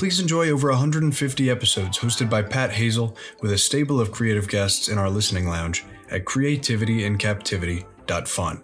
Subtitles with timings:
[0.00, 4.88] please enjoy over 150 episodes hosted by Pat Hazel with a stable of creative guests
[4.88, 8.62] in our listening lounge at creativityincaptivity.fun.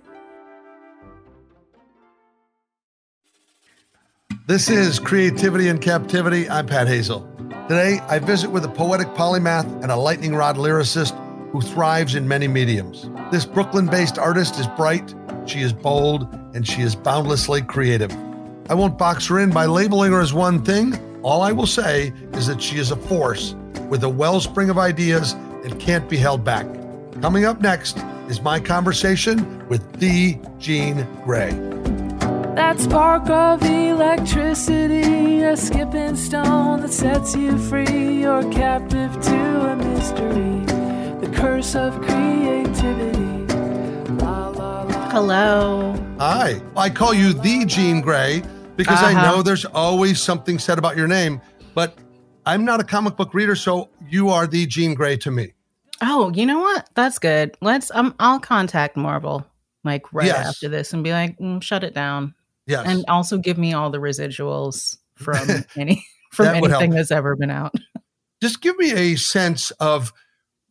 [4.47, 6.49] This is Creativity in Captivity.
[6.49, 7.31] I'm Pat Hazel.
[7.69, 11.15] Today, I visit with a poetic polymath and a lightning rod lyricist
[11.51, 13.11] who thrives in many mediums.
[13.31, 15.15] This Brooklyn based artist is bright,
[15.45, 18.11] she is bold, and she is boundlessly creative.
[18.71, 20.99] I won't box her in by labeling her as one thing.
[21.27, 23.57] All I will say is that she is a force
[23.89, 25.33] with a wellspring of ideas
[25.65, 26.69] and can't be held back.
[27.21, 27.99] Coming up next
[28.29, 31.51] is my conversation with the Jean Grae.
[32.55, 38.21] That spark of electricity, a skipping stone that sets you free.
[38.21, 40.65] You're captive to a mystery,
[41.27, 43.53] the curse of creativity.
[44.23, 45.11] La, la, la.
[45.11, 46.17] Hello.
[46.21, 48.47] Hi, I call you the Jean Grae
[48.77, 49.27] because I Uh-huh.
[49.37, 51.41] know there's always something said about your name,
[51.75, 51.97] but
[52.45, 55.53] I'm not a comic book reader, so you are the Jean Grae to me.
[56.03, 56.89] Oh, you know what?
[56.95, 57.57] That's good.
[57.61, 57.91] Let's.
[57.95, 59.47] Um, I'll contact Marvel
[59.85, 60.47] like right Yes.
[60.49, 62.35] after this and be like, mm, shut it down,
[62.67, 62.85] Yes.
[62.87, 65.39] and also give me all the residuals from
[65.77, 67.75] any from That anything that's ever been out.
[68.43, 70.13] Just give me a sense of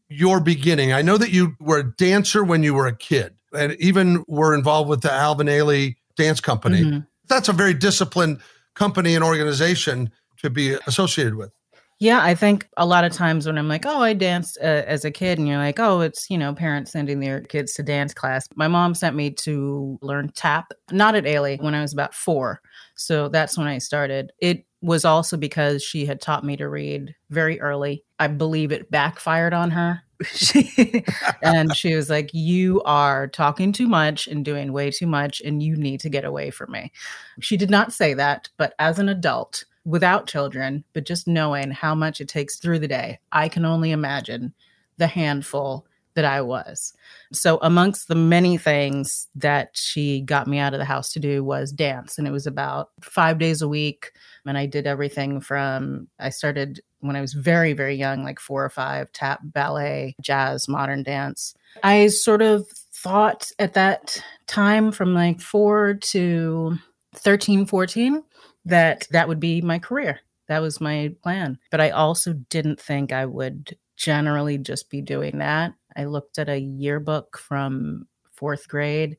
[0.07, 0.93] your beginning.
[0.93, 4.53] I know that you were a dancer when you were a kid and even were
[4.53, 6.83] involved with the Alvin Ailey Dance Company.
[6.83, 7.07] Mhm.
[7.27, 8.41] That's a very disciplined
[8.75, 11.51] company and organization to be associated with.
[11.97, 15.05] Yeah, I think a lot of times when I'm like, oh, I danced uh, as
[15.05, 18.13] a kid, and you're like, oh, it's, you know, parents sending their kids to dance
[18.13, 18.49] class.
[18.55, 22.59] My mom sent me to learn tap, not at Ailey, when I was about four.
[22.97, 24.33] So that's when I started.
[24.39, 28.03] It was also because she had taught me to read very early.
[28.19, 30.01] I believe it backfired on her.
[30.23, 31.03] She,
[31.41, 35.61] and she was like, You are talking too much and doing way too much, and
[35.61, 36.91] you need to get away from me.
[37.39, 41.95] She did not say that, but as an adult, without children, but just knowing how
[41.95, 44.53] much it takes through the day, I can only imagine
[44.97, 46.93] the handful that I was.
[47.31, 51.43] So, amongst the many things that she got me out of the house to do
[51.43, 52.17] was dance.
[52.17, 54.11] And it was about five days a week.
[54.45, 58.63] And I did everything from, I started when I was very, very young, like four
[58.63, 61.53] or five, tap, ballet, jazz, modern dance.
[61.83, 66.77] I sort of thought at that time from like four to
[67.15, 68.23] 13, 14
[68.65, 70.19] that that would be my career.
[70.47, 71.59] That was my plan.
[71.71, 75.73] But I also didn't think I would generally just be doing that.
[75.95, 79.17] I looked at a yearbook from fourth grade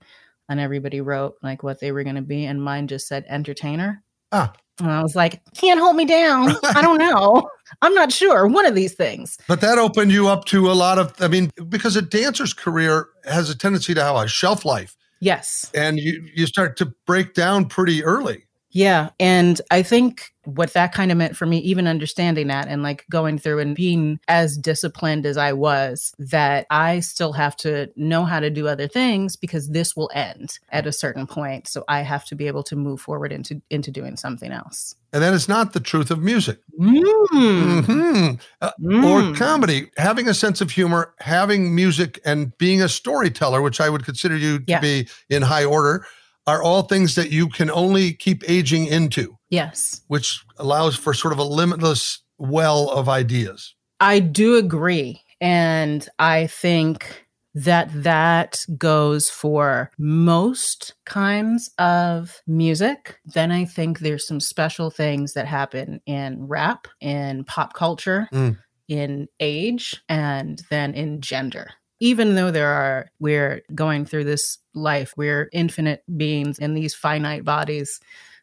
[0.49, 2.45] and everybody wrote like what they were going to be.
[2.45, 4.03] And mine just said entertainer.
[4.33, 4.53] Ah.
[4.81, 6.55] And I was like, can't hold me down.
[6.65, 7.49] I don't know.
[7.83, 8.47] I'm not sure.
[8.47, 9.39] One of these things.
[9.49, 13.09] But that opened you up to a lot of, I mean, because a dancer's career
[13.25, 15.71] has a tendency to have a shelf life Yes.
[15.75, 18.46] and you, you start to break down pretty early.
[18.77, 19.09] Yeah.
[19.19, 23.07] And I think what that kind of meant for me, even understanding that and like
[23.11, 28.27] going through and being as disciplined as I was, that I still have to know
[28.27, 31.69] how to do other things because this will end at a certain point.
[31.69, 34.95] So I have to be able to move forward into into doing something else.
[35.13, 36.59] And that is not the truth of music.
[36.79, 37.85] Mm.
[37.85, 39.05] hmm Uh, Mm.
[39.33, 43.89] Or comedy, having a sense of humor, having music, and being a storyteller, which I
[43.89, 44.81] would consider you to Yeah.
[44.81, 46.07] be in high order,
[46.47, 50.03] are all things that you can only keep aging into, Yes.
[50.09, 53.75] which allows for sort of a limitless well of ideas.
[54.01, 55.23] I do agree.
[55.41, 57.25] And I think
[57.55, 63.19] that that goes for most kinds of music.
[63.25, 68.59] Then I think there's some special things that happen in rap, in pop culture, Mm.
[68.89, 71.71] in age, and then in gender.
[72.01, 77.45] Even though there are, we're going through this life, we're infinite beings in these finite
[77.45, 78.01] bodies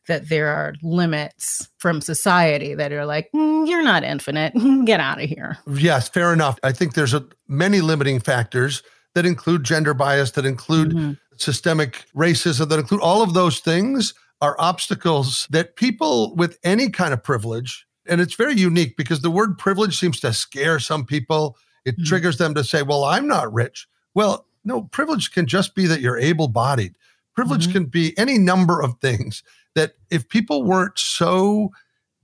[0.08, 4.54] that there are limits from society that are like, "Mm, you're not infinite.
[4.86, 5.58] Get out of here.
[5.68, 6.60] Yes, fair enough.
[6.64, 8.84] I think there's a, many limiting factors
[9.16, 11.18] that include gender bias, that include Mhm.
[11.38, 17.14] systemic racism, that include all of those things are obstacles that people with any kind
[17.14, 21.56] of privilege, and it's very unique because the word privilege seems to scare some people.
[21.86, 22.06] It Mhm.
[22.06, 23.88] triggers them to say, well, I'm not rich.
[24.14, 26.96] Well, no, privilege can just be that you're able bodied.
[27.36, 27.72] Privilege Mhm.
[27.72, 29.44] can be any number of things
[29.76, 31.72] that if people weren't so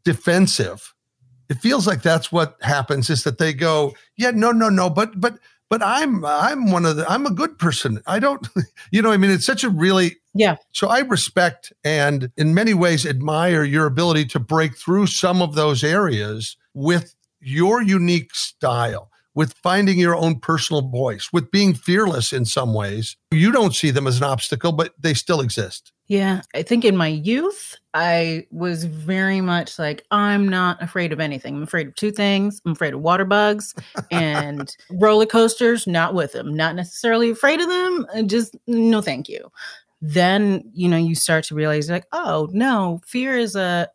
[0.04, 0.94] defensive
[1.50, 5.20] it feels like that's what happens is that they go, yeah, no, no, no, but
[5.20, 8.04] but but I'm I'm one of the I'm a good person.
[8.06, 8.48] I don't,
[8.92, 10.58] you know, I mean, it's such a really Yeah.
[10.74, 15.56] so I respect and in many ways admire your ability to break through some of
[15.56, 19.10] those areas with your unique style,
[19.40, 23.16] with finding your own personal voice, with being fearless in some ways.
[23.32, 25.94] You don't see them as an obstacle, but they still exist.
[26.10, 26.42] Yeah.
[26.54, 31.56] I think in my youth, I was very much like, I'm not afraid of anything.
[31.56, 32.62] I'm afraid of two things.
[32.66, 33.74] I'm afraid of water bugs
[34.12, 36.54] and roller coasters, not with them.
[36.54, 38.06] Not necessarily afraid of them.
[38.14, 39.50] uh, Just no, thank you.
[40.02, 43.88] Then, you know, you start to realize, like, oh, no, fear is a,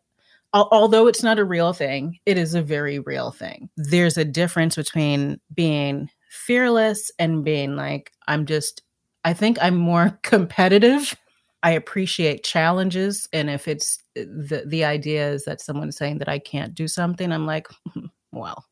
[0.63, 3.69] although it's not a real thing, it is a very real thing.
[3.77, 8.81] There's a difference between being fearless and being like, I'm just,
[9.23, 11.15] I think I'm more competitive
[11.63, 16.37] I appreciate challenges, and if it's the the idea is that someone's saying that I
[16.37, 18.63] can't do something, I'm like, "Hmm, well,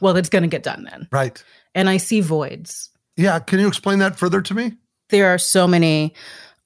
[0.00, 1.08] well, it's going to get done then.
[1.12, 1.42] Right.
[1.74, 2.90] And I see voids.
[3.16, 3.38] Yeah.
[3.38, 4.72] Can you explain that further to me?
[5.10, 6.14] There are so many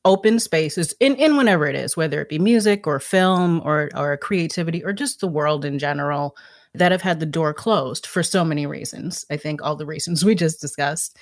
[0.04, 4.16] open spaces in in whatever it is, whether it be music or film or or
[4.16, 6.36] creativity or just the world in general,
[6.74, 9.24] that have had the door closed for so many reasons.
[9.30, 11.16] I think all the reasons we just discussed,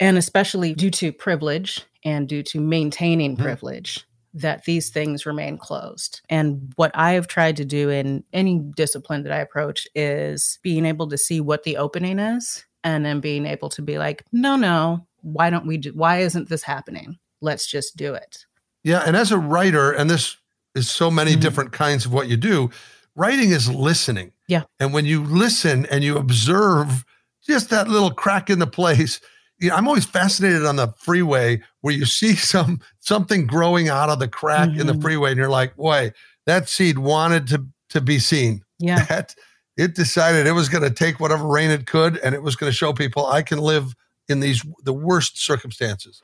[0.00, 3.42] and especially due to privilege and due to maintaining Mhm.
[3.42, 4.04] privilege
[4.36, 6.20] that these things remain closed.
[6.28, 10.84] And what I have tried to do in any discipline that I approach is being
[10.86, 14.56] able to see what the opening is and then being able to be like, no,
[14.56, 17.16] no, why don't we do, why isn't this happening?
[17.40, 18.46] Let's just do it.
[18.82, 19.02] Yeah.
[19.06, 20.36] And as a writer, and this
[20.74, 21.40] is so many Mhm.
[21.40, 22.70] different kinds of what you do,
[23.16, 24.32] writing is listening.
[24.48, 24.64] Yeah.
[24.80, 27.04] And when you listen and you observe
[27.46, 29.20] just that little crack in the place,
[29.58, 34.10] you know, I'm always fascinated on the freeway where you see some something growing out
[34.10, 35.02] of the crack in the Mhm.
[35.02, 36.12] freeway, and you're like, boy,
[36.46, 38.64] that seed wanted to to be seen.
[38.78, 39.04] Yeah.
[39.08, 39.34] That
[39.76, 42.70] it decided it was going to take whatever rain it could, and it was going
[42.70, 43.94] to show people I can live
[44.28, 46.22] in these the worst circumstances.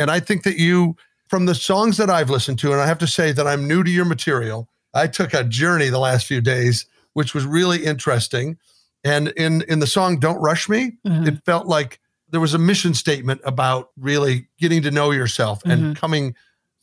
[0.00, 0.96] And I think that you,
[1.28, 3.84] from the songs that I've listened to, and I have to say that I'm new
[3.84, 4.66] to your material.
[4.94, 8.56] I took a journey the last few days, which was really interesting.
[9.04, 11.28] And in in the song "Don't Rush Me," Mhm.
[11.28, 12.00] it felt like
[12.30, 16.34] there was a mission statement about really getting to know yourself and coming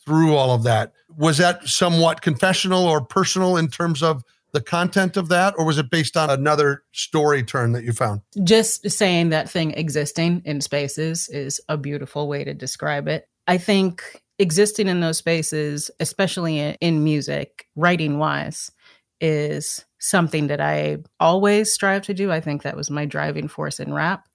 [0.05, 0.93] through all of that.
[1.17, 4.23] Was that somewhat confessional or personal in terms of
[4.53, 8.21] the content of that, or was it based on another story turn that you found?
[8.43, 13.27] just saying that thing existing in spaces is a beautiful way to describe it.
[13.47, 18.71] I think existing in those spaces, especially in, music, writing wise,
[19.19, 22.31] is something that I always strive to do.
[22.31, 24.27] I think that was my driving force in rap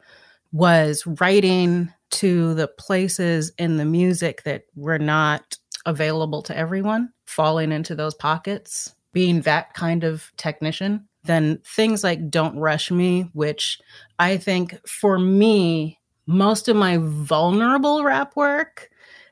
[0.52, 5.56] was writing to the places in the music that were not
[5.86, 11.08] available to everyone, falling into those pockets, being that kind of technician.
[11.24, 13.80] Then things like Don't Rush Me, which
[14.18, 18.90] I think for me, most of my vulnerable rap work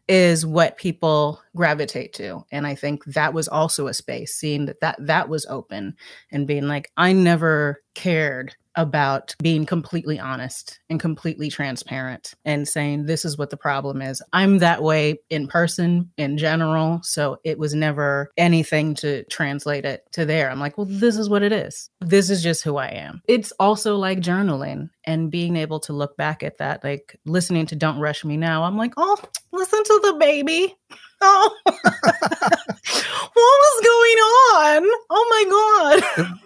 [0.08, 4.80] is what people gravitate to and i think that was also a space seeing that
[4.80, 5.94] that, that was open
[6.32, 13.06] and being like i never cared about being completely honest and completely transparent and saying
[13.06, 14.22] this is what the problem is.
[14.32, 20.04] I'm that way in person in general so it was never anything to translate it
[20.12, 20.50] to there.
[20.50, 21.90] I'm like well this is what it is.
[22.00, 23.22] This is just who i am.
[23.26, 27.76] It's also like journaling and being able to look back at that like listening to
[27.76, 28.64] don't rush me now.
[28.64, 29.16] I'm like oh
[29.52, 30.76] listen to the baby.
[31.20, 31.56] Oh.
[33.32, 34.18] What was going
[34.84, 34.90] on?
[35.10, 36.40] Oh my god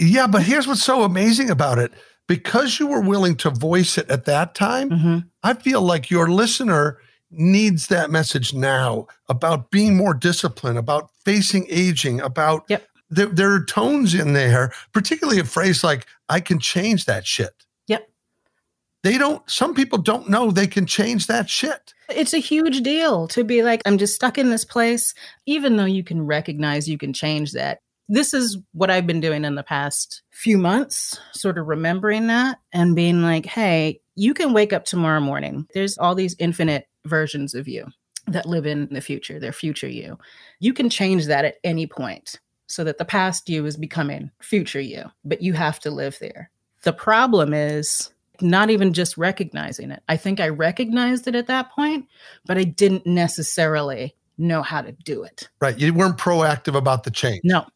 [0.00, 1.92] Yeah, but here's what's so amazing about it.
[2.26, 5.24] Because you were willing to voice it at that time, Mhm.
[5.42, 6.98] I feel like your listener
[7.30, 12.86] needs that message now about being more disciplined, about facing aging, about Yep.
[13.10, 17.66] there, there are tones in there, particularly a phrase like, I can change that shit.
[17.88, 18.08] Yep.
[19.02, 21.94] They don't, some people don't know they can change that shit.
[22.08, 25.14] It's a huge deal to be like, I'm just stuck in this place,
[25.46, 27.80] even though you can recognize you can change that.
[28.12, 32.58] This is what I've been doing in the past few months, sort of remembering that
[32.72, 35.68] and being like, hey, you can wake up tomorrow morning.
[35.74, 37.86] There's all these infinite versions of you
[38.26, 40.18] that live in the future, their future you.
[40.58, 44.80] You can change that at any point so that the past you is becoming future
[44.80, 46.50] you, but you have to live there.
[46.82, 50.02] The problem is not even just recognizing it.
[50.08, 52.06] I think I recognized it at that point,
[52.44, 55.48] but I didn't necessarily know how to do it.
[55.60, 55.78] Right.
[55.78, 57.40] You weren't proactive about the change.
[57.44, 57.66] No,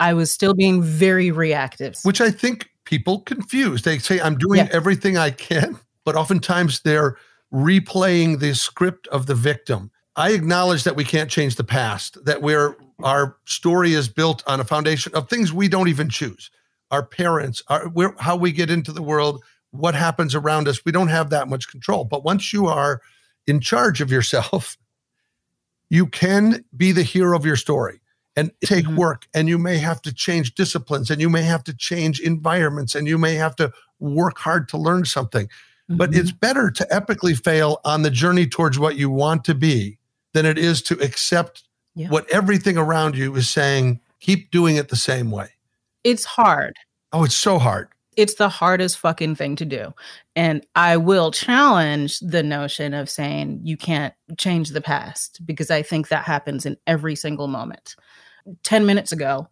[0.00, 1.96] I was still being very reactive.
[2.02, 3.82] which I think people confuse.
[3.82, 4.68] They say, I'm doing Yeah.
[4.72, 7.16] everything I can, but oftentimes they're
[7.52, 9.90] replaying the script of the victim.
[10.16, 14.58] I acknowledge that we can't change the past, that we're Our story is built on
[14.58, 16.50] a foundation of things we don't even choose.
[16.90, 20.82] Our parents, our how we get into the world, what happens around us.
[20.86, 22.06] We don't have that much control.
[22.06, 23.02] But once you are
[23.46, 24.78] in charge of yourself,
[25.90, 28.00] you can be the hero of your story
[28.36, 28.96] and take Mhm.
[28.96, 29.26] work.
[29.34, 33.08] And you may have to change disciplines and you may have to change environments and
[33.08, 35.48] you may have to work hard to learn something.
[35.88, 36.18] But Mhm.
[36.18, 39.98] it's better to epically fail on the journey towards what you want to be
[40.34, 41.64] than it is to accept
[41.94, 42.08] Yeah.
[42.10, 45.50] what everything around you is saying, keep doing it the same way.
[46.04, 46.76] it's hard.
[47.12, 47.88] Oh, it's so hard.
[48.16, 49.92] it's the hardest fucking thing to do.
[50.34, 55.82] And I will challenge the notion of saying you can't change the past because I
[55.82, 57.94] think that happens in every single moment.
[58.62, 59.48] 10 minutes ago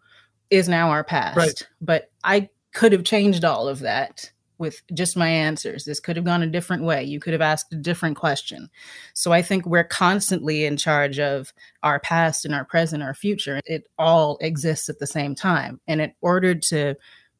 [0.51, 1.37] is now our past.
[1.37, 1.69] Right.
[1.81, 5.85] But I could have changed all of that with just my answers.
[5.85, 7.03] This could have gone a different way.
[7.03, 8.71] You could have asked a different question.
[9.13, 13.61] So I think we're constantly in charge of our past and our present, our future.
[13.67, 15.81] It all exists at the same time.
[15.89, 16.95] And in order to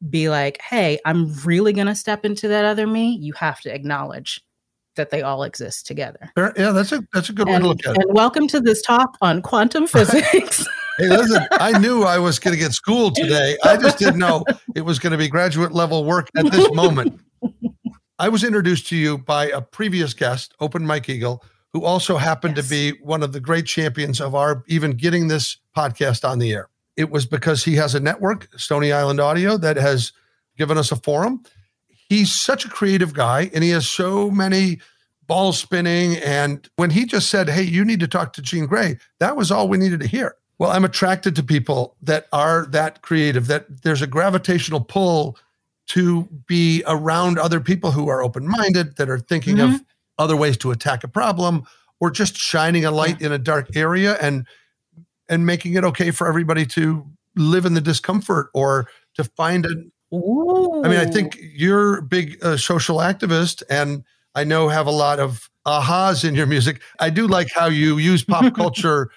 [0.09, 3.73] be like, hey, I'm really going to step into that other me, you have to
[3.73, 4.41] acknowledge
[4.95, 6.31] that they all exist together.
[6.37, 8.05] Yeah, that's a that's a good way to look at it.
[8.05, 10.65] and welcome to this talk on quantum physics.
[10.97, 13.57] Hey, listen, I knew I was going to get schooled today.
[13.63, 17.19] I just didn't know it was going to be graduate level work at this moment.
[18.17, 22.55] I was introduced to you by a previous guest, Open Mike Eagle, who also happened
[22.55, 22.65] Yes.
[22.65, 26.53] to be one of the great champions of our even getting this podcast on the
[26.53, 26.69] air.
[26.95, 30.13] It was because he has a network, Stony Island Audio, that has
[30.57, 31.43] given us a forum.
[31.89, 34.79] He's such a creative guy and he has so many
[35.27, 36.15] balls spinning.
[36.19, 39.51] And when he just said, Hey, you need to talk to Jean Grae, that was
[39.51, 40.35] all we needed to hear.
[40.57, 45.37] Well, I'm attracted to people that are that creative, that there's a gravitational pull
[45.87, 49.81] to be around other people who are open minded, that are thinking of
[50.17, 51.65] other ways to attack a problem
[51.99, 54.45] or just shining a light in a dark area and
[55.27, 59.91] and making it okay for everybody to live in the discomfort or to find an
[60.13, 60.81] Ooh.
[60.83, 64.03] I mean, I think you're a big uh, social activist, and
[64.35, 66.81] I know have a lot of ahas in your music.
[66.99, 69.09] I do like how you use pop culture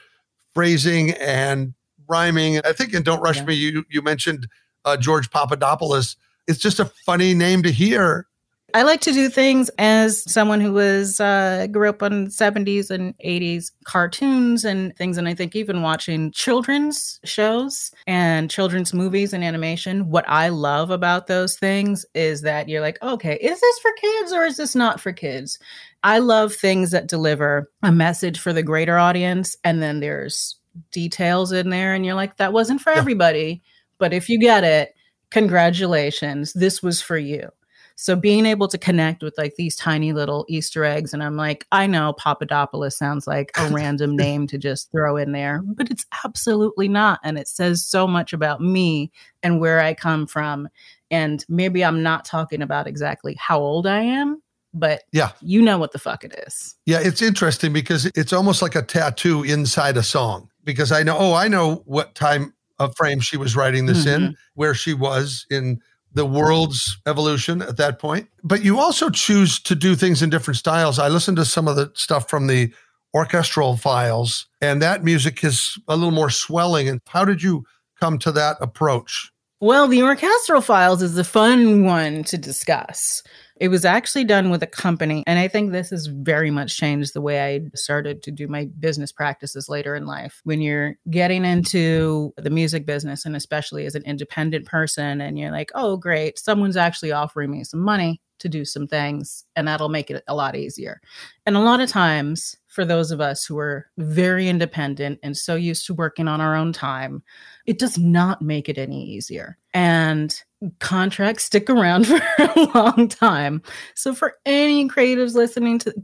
[0.55, 1.75] phrasing and
[2.09, 2.61] rhyming.
[2.65, 3.45] I think in "Don't Rush Yeah.
[3.45, 4.49] Me," you you mentioned
[4.85, 6.17] uh, George Papadopoulos.
[6.47, 8.27] It's just a funny name to hear.
[8.75, 13.17] I like to do things as someone who was uh, grew up on 70s and
[13.25, 19.43] 80s cartoons and things, and I think even watching children's shows and children's movies and
[19.43, 20.11] animation.
[20.11, 24.33] What I love about those things is that you're like, okay, is this for kids
[24.33, 25.59] or is this not for kids?
[26.05, 30.57] I love things that deliver a message for the greater audience, and then there's
[30.93, 32.99] details in there, and you're like, that wasn't for Yeah.
[32.99, 33.63] everybody,
[33.99, 34.95] but if you get it,
[35.31, 37.49] congratulations, this was for you.
[37.97, 41.67] So being able to connect with like these tiny little Easter eggs, and I'm like,
[41.73, 46.07] I know Papadopoulos sounds like a random name to just throw in there, but it's
[46.25, 47.19] absolutely not.
[47.25, 49.11] And it says so much about me
[49.43, 50.69] and where I come from.
[51.11, 54.41] And maybe I'm not talking about exactly how old I am,
[54.79, 55.31] but Yeah.
[55.41, 56.77] you know what the fuck it is.
[56.87, 60.49] Yeah, it's interesting because it's almost like a tattoo inside a song.
[60.65, 64.21] Because I know, oh, I know what time of frame she was writing this in,
[64.21, 64.33] mm-hmm.
[64.55, 65.81] where she was in
[66.13, 68.29] the world's evolution at that point.
[68.43, 70.99] But you also choose to do things in different styles.
[70.99, 72.73] I listened to some of the stuff from the
[73.15, 76.89] orchestral files, and that music is a little more swelling.
[76.89, 77.65] And how did you
[78.01, 79.31] come to that approach?
[79.61, 83.25] Well, the orchestral files is the fun one to discuss.
[83.57, 87.13] It was actually done with a company, and I think this has very much changed
[87.13, 90.41] the way I started to do my business practices later in life.
[90.45, 95.51] When you're getting into the music business, and especially as an independent person, and you're
[95.51, 99.89] like, oh, great, someone's actually offering me some money to do some things, and that'll
[99.89, 101.01] make it a lot easier.
[101.47, 105.57] And a lot of times, for those of us who are very independent and so
[105.57, 107.25] used to working on our own time,
[107.67, 109.59] it does not make it any easier.
[109.75, 110.41] And
[110.79, 113.63] contracts stick around for a long time.
[113.97, 115.95] So, for any creatives listening to,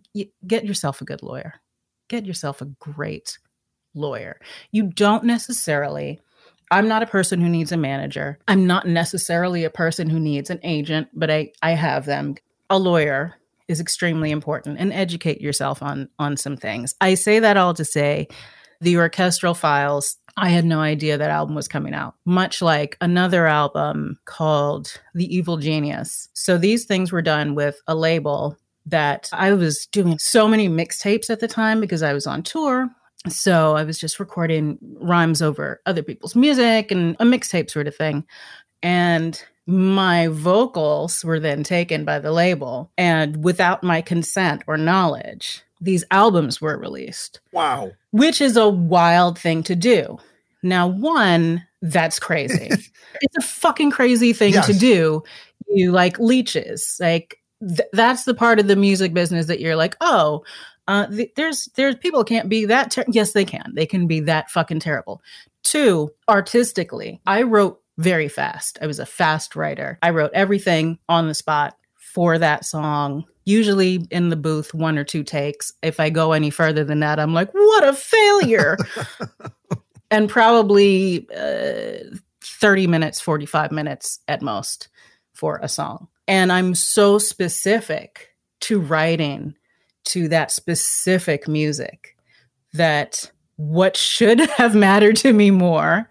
[0.48, 1.54] get yourself a good lawyer.
[2.08, 3.38] Get yourself a great
[3.94, 4.40] lawyer.
[4.72, 6.20] You don't necessarily.
[6.72, 8.40] I'm not a person who needs a manager.
[8.48, 12.34] I'm not necessarily a person who needs an agent, but I, I have them.
[12.68, 13.36] A lawyer
[13.68, 16.94] is extremely important and educate yourself on on some things.
[17.00, 18.28] I say that all to say
[18.80, 23.46] the orchestral files I had no idea that album was coming out, much like another
[23.46, 26.28] album called The Evil Jeanius.
[26.32, 28.56] So these things were done with a label
[28.86, 32.90] that I was doing so many mixtapes at the time because I was on tour.
[33.28, 37.96] So I was just recording rhymes over other people's music and a mixtape sort of
[37.96, 38.24] thing.
[38.82, 42.90] And my vocals were then taken by the label.
[42.98, 47.92] And without my consent or knowledge, these albums were released Wow.
[48.10, 50.18] which is a wild thing to do.
[50.62, 52.68] Now, one, that's crazy.
[53.20, 54.66] it's a fucking crazy thing Yes.
[54.66, 55.22] to do.
[55.68, 56.96] You like leeches.
[57.00, 60.44] Like th- that's the part of the music business that you're like, oh,
[60.88, 62.90] uh, th- there's there's people can't be that.
[62.90, 63.72] Ter- yes, they can.
[63.74, 65.22] They can be that fucking terrible.
[65.62, 68.78] Two, artistically, I wrote very fast.
[68.82, 69.98] I was a fast writer.
[70.02, 73.24] I wrote everything on the spot for that song.
[73.44, 75.72] Usually in the booth, one or two takes.
[75.82, 78.76] If I go any further than that, I'm like, what a failure.
[80.10, 84.88] and probably uh, 30 minutes, 45 minutes at most
[85.34, 86.08] for a song.
[86.26, 89.54] And I'm so specific to writing
[90.04, 92.16] to that specific music
[92.72, 96.08] that what should have mattered to me more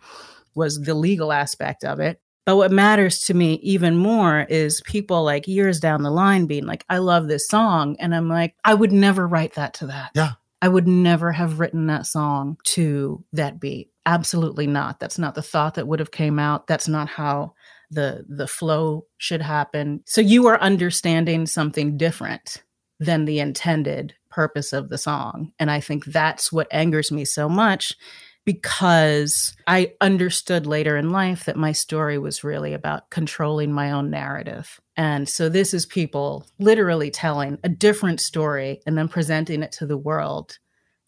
[0.56, 2.20] was the legal aspect of it.
[2.46, 6.66] But what matters to me even more is people like years down the line being
[6.66, 7.96] like, I love this song.
[8.00, 10.12] And I'm like, I would never write that to that.
[10.14, 10.32] Yeah.
[10.62, 13.92] I would never have written that song to that beat.
[14.06, 15.00] Absolutely not.
[15.00, 16.68] That's not the thought that would have came out.
[16.68, 17.54] That's not how
[17.92, 20.04] the the flow should happen.
[20.06, 22.64] So you are understanding something different
[23.00, 25.52] than the intended purpose of the song.
[25.60, 27.94] And I think that's what angers me so much
[28.46, 34.10] because I understood later in life that my story was really about controlling my own
[34.10, 34.80] narrative.
[34.98, 39.86] And so this is people literally telling a different story and then presenting it to
[39.86, 40.60] the world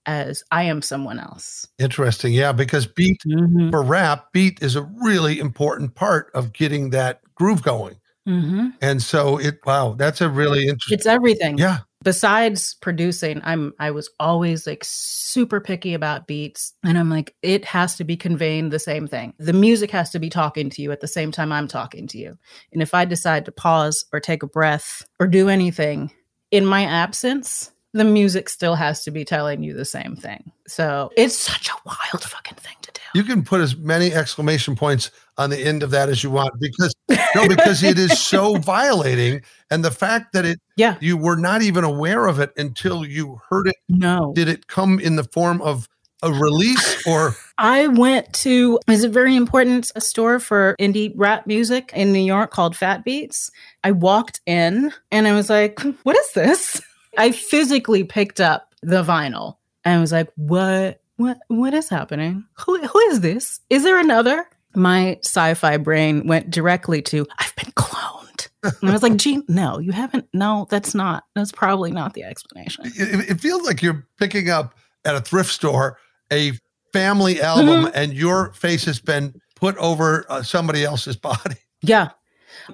[0.06, 1.68] as I am someone else.
[1.80, 2.34] Interesting.
[2.34, 3.72] Yeah, because beat Mhm.
[3.72, 7.96] for rap, beat is a really important part of getting that groove going.
[8.28, 8.74] Mhm.
[8.82, 11.58] And so it wow, that's a really interesting It's everything.
[11.58, 11.80] Yeah.
[12.06, 17.66] Besides producing i'm i was always like super picky about beats and i'm like it
[17.66, 19.34] has to be conveying the same thing.
[19.40, 22.18] The music has to be talking to you at the same time i'm talking to
[22.18, 22.38] you.
[22.72, 26.12] And if i decide to pause or take a breath or do anything
[26.52, 30.52] in my absence the music still has to be telling you the same thing.
[30.68, 33.02] So it's such a wild fucking thing to do.
[33.14, 36.60] You can put as many exclamation points on the end of that as you want
[36.60, 39.42] because no, because it is so violating.
[39.70, 43.42] And the fact that it yeah you were not even aware of it until you
[43.50, 43.76] heard it.
[43.90, 45.88] no Did it come in the form of
[46.24, 51.92] a release or I went to is a very important store for indie rap music
[51.94, 53.52] in New York called Fat Beats.
[53.84, 56.82] I walked in and I was like, "What is this?"
[57.18, 61.02] I physically picked up the vinyl and was like, "What?
[61.18, 61.38] What?
[61.48, 62.46] What is happening?
[62.66, 62.78] Who?
[62.86, 63.60] Who is this?
[63.70, 69.04] Is there another?" My sci-fi brain went directly to, "I've been cloned," and I was
[69.04, 70.28] like, "Gee, no, you haven't.
[70.34, 71.24] No, that's not.
[71.36, 75.52] That's probably not the explanation." it, it feels like you're picking up at a thrift
[75.52, 75.98] store
[76.32, 76.54] a
[76.94, 81.58] family album and your face has been put over uh, somebody else's body.
[81.82, 82.10] Yeah.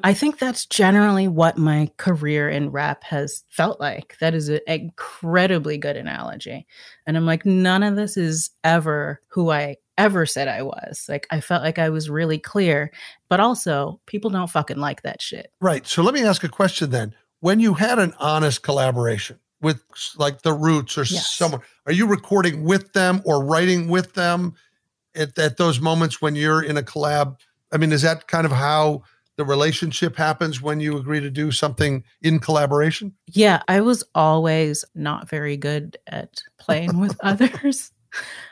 [0.03, 4.15] I think that's generally what my career in rap has felt like.
[4.19, 6.67] That is an incredibly good analogy.
[7.07, 11.05] And I'm like, none of this is ever who I ever said I was.
[11.09, 12.91] Like, I felt like I was really clear,
[13.29, 15.51] but also people don't fucking like that shit.
[15.61, 15.85] Right.
[15.87, 17.13] So let me ask a question then.
[17.39, 19.83] When you had an honest collaboration with
[20.17, 21.31] like the Roots or Yes.
[21.31, 24.53] someone, are you recording with them or writing with them
[25.15, 27.37] at, at those moments when you're in a collab?
[27.71, 29.03] I mean, is that kind of how
[29.37, 33.13] the relationship happens when you agree to do something in collaboration?
[33.27, 37.91] Yeah, I was always not very good at playing with others.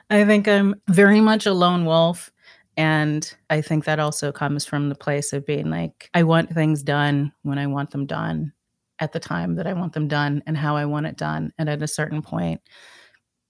[0.10, 2.32] I think I'm very much a lone wolf.
[2.78, 6.82] And I think that also comes from the place of being like, I want things
[6.82, 8.54] done when I want them done
[9.00, 11.52] at the time that I want them done and how I want it done.
[11.58, 12.62] And at a certain point,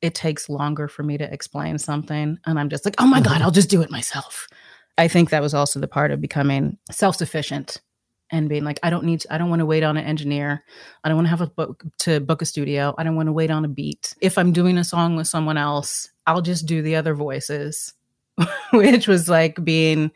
[0.01, 2.37] it takes longer for me to explain something.
[2.45, 4.47] And I'm just like, oh my God, I'll just do it myself.
[4.97, 7.81] I think that was also the part of becoming self sufficient
[8.31, 10.63] and being like, I don't need, to, I don't want to wait on an engineer.
[11.03, 12.93] I don't want to have a book to book a studio.
[12.97, 14.15] I don't want to wait on a beat.
[14.21, 17.93] If I'm doing a song with someone else, I'll just do the other voices,
[18.71, 20.11] which was like being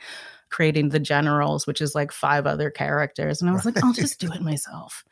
[0.50, 3.42] creating the generals, which is like five other characters.
[3.42, 5.04] And I was like, I'll just do it myself.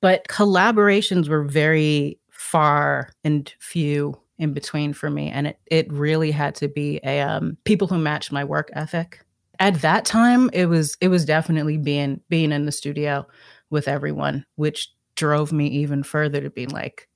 [0.00, 5.30] But collaborations were very far and few in between for me.
[5.30, 9.24] And it, it really had to be a um, people who matched my work ethic
[9.60, 13.26] at that time it was it was definitely being being in the studio
[13.70, 17.08] with everyone which drove me even further to be like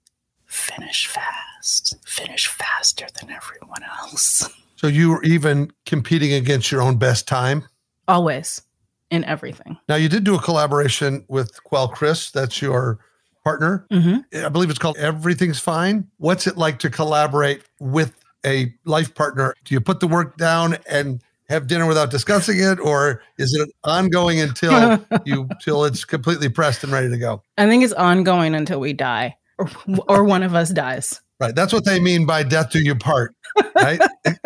[0.46, 6.96] finish fast finish faster than everyone else So you were even competing against your own
[6.96, 7.64] best time.
[8.08, 8.62] always
[9.10, 12.30] in everything Now you did do a collaboration with Quelle Chris.
[12.30, 12.98] That's your
[13.44, 13.86] partner.
[13.90, 16.08] hmm I believe it's called Everything's Fine.
[16.18, 19.54] What's it like to collaborate with a life partner?
[19.64, 23.68] Do you put the work down and have dinner without discussing it, or is it
[23.84, 27.42] ongoing until you till it's completely pressed and ready to go?
[27.58, 29.68] i think it's ongoing until we die or,
[30.08, 31.54] or one of us dies Right.
[31.54, 33.34] That's what they mean by death do you part.
[33.74, 34.00] Right.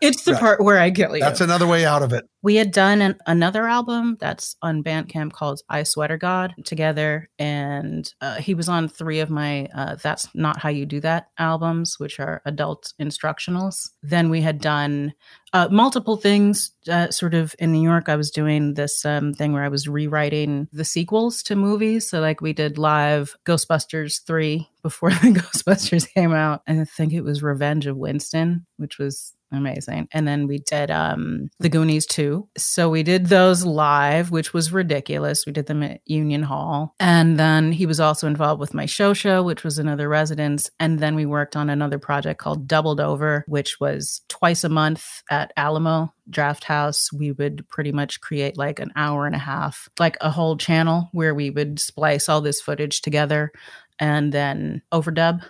[0.00, 0.40] it's the Right.
[0.40, 1.20] part where I kill you.
[1.22, 2.24] That's another way out of it.
[2.42, 7.28] we had done an, another album that's on Bandcamp called I Sweater God together.
[7.38, 11.26] And uh, he was on three of my uh, That's Not How You Do That
[11.38, 13.90] albums, which are adult instructionals.
[14.02, 15.12] Then we had done
[15.52, 18.08] uh, multiple things uh, sort of in New York.
[18.08, 22.08] I was doing this um, thing where I was rewriting the sequels to movies.
[22.08, 26.62] So, like, we did live Ghostbusters 3 before the Ghostbusters came out.
[26.66, 30.08] And I think it was Revenge of Winston, which was amazing.
[30.12, 32.48] And then we did um The Goonies too.
[32.56, 35.46] So we did those live, which was ridiculous.
[35.46, 36.94] We did them at Union Hall.
[37.00, 40.70] And then he was also involved with my show show, which was another residence.
[40.78, 45.22] And then we worked on another project called Doubled Over, which was twice a month
[45.30, 47.12] at Alamo Drafthouse.
[47.12, 51.08] We would pretty much create like an hour and a half, like a whole channel
[51.12, 53.52] where we would splice all this footage together
[53.98, 55.42] and then overdub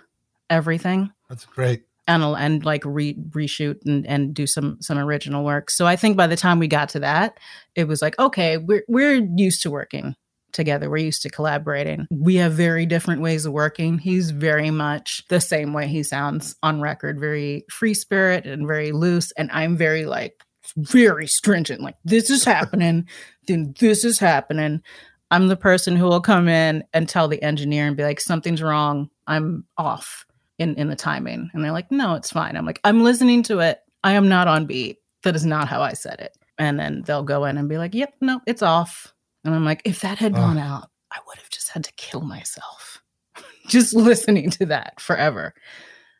[0.49, 1.83] everything That's great.
[2.07, 5.69] And and like re- reshoot and, and do some some original work.
[5.69, 7.39] So I think by the time we got to that,
[7.75, 10.15] it was like okay, we're we're used to working
[10.51, 10.89] together.
[10.89, 12.07] We're used to collaborating.
[12.11, 13.99] We have very different ways of working.
[13.99, 18.91] He's very much the same way he sounds on record, very free spirit and very
[18.91, 20.43] loose, and I'm very like
[20.75, 21.81] very stringent.
[21.81, 23.07] Like this is happening,
[23.47, 24.81] then this is happening.
[25.29, 28.61] I'm the person who will come in and tell the engineer and be like, something's
[28.61, 29.09] wrong.
[29.27, 30.25] I'm off
[30.61, 31.49] in in the timing.
[31.53, 32.55] And they're like no it's fine.
[32.55, 33.79] I'm like i'm listening to it.
[34.03, 34.97] I am not on beat.
[35.23, 36.37] That is not how i said it.
[36.57, 39.13] And then they'll go in and be like yep no it's off.
[39.43, 40.37] And i'm like if that had Oh.
[40.37, 43.01] gone out i would have just had to kill myself.
[43.67, 45.53] Just listening to that forever.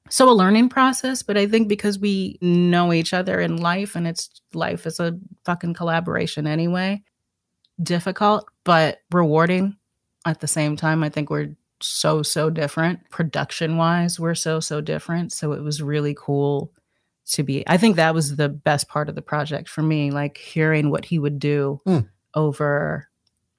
[0.09, 4.07] So a learning process but i think because we know each other in life and
[4.07, 7.01] it's life is a fucking collaboration anyway
[7.81, 9.75] difficult but rewarding
[10.25, 13.09] at the same time i think we're so so different.
[13.09, 15.31] Production wise we're so so different.
[15.31, 16.71] So it was really cool
[17.27, 20.37] to be i think that was the best part of the project for me like
[20.37, 21.99] hearing what he would do Hmm.
[22.33, 23.07] over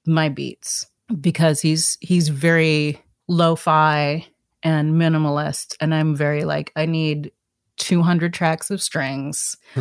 [0.04, 0.86] my beats
[1.20, 4.26] because he's he's very lo-fi
[4.62, 7.30] and minimalist and i'm very like i need
[7.78, 9.56] 200 tracks of strings.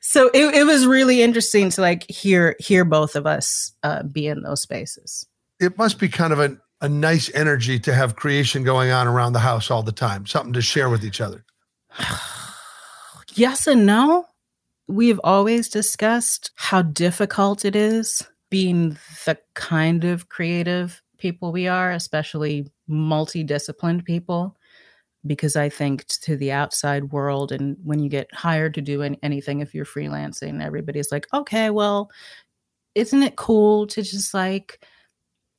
[0.00, 4.28] So it, it was really interesting to like hear hear both of us uh, be
[4.28, 5.26] in those spaces
[5.58, 9.32] It must be kind of a, a nice energy to have creation going on around
[9.32, 11.44] the house all the time, something to share with each other.
[13.34, 14.26] yes and no.
[14.88, 21.90] We've always discussed how difficult it is being the kind of creative people we are,
[21.90, 24.56] especially multidisciplined people.
[25.26, 29.16] Because I think to the outside world, and when you get hired to do an-
[29.24, 32.10] anything, if you're freelancing, everybody's like, okay, well,
[32.94, 34.86] isn't it cool to just like,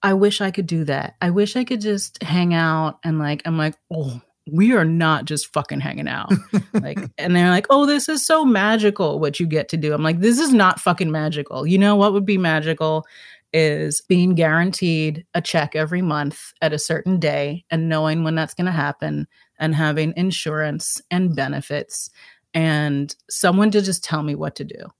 [0.03, 1.15] I wish I could do that.
[1.21, 5.25] I wish I could just hang out and like, I'm like, oh, we are not
[5.25, 6.31] just fucking hanging out.
[6.73, 9.93] like, and they're like, oh, this is so magical what you get to do.
[9.93, 11.67] I'm like, this is not fucking magical.
[11.67, 13.05] You know what would be magical
[13.53, 18.53] is being guaranteed a check every month at a certain day and knowing when that's
[18.53, 19.27] going to happen
[19.59, 22.09] and having insurance and benefits
[22.53, 24.91] and someone to just tell me what to do.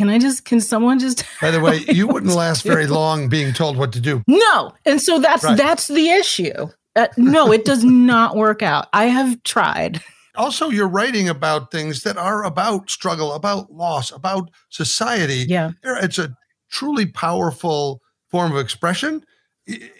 [0.00, 3.52] Can I just, can someone just By the way, you wouldn't last very long being
[3.52, 4.22] told what to do.
[4.26, 4.72] No.
[4.86, 5.58] And so that's Right.
[5.58, 6.68] that's the issue.
[6.96, 8.86] Uh, no, it does not work out.
[8.94, 10.02] I have tried.
[10.36, 15.44] Also, you're writing about things that are about struggle, about loss, about society.
[15.46, 15.72] Yeah.
[15.84, 16.34] It's a
[16.70, 19.22] truly powerful form of expression.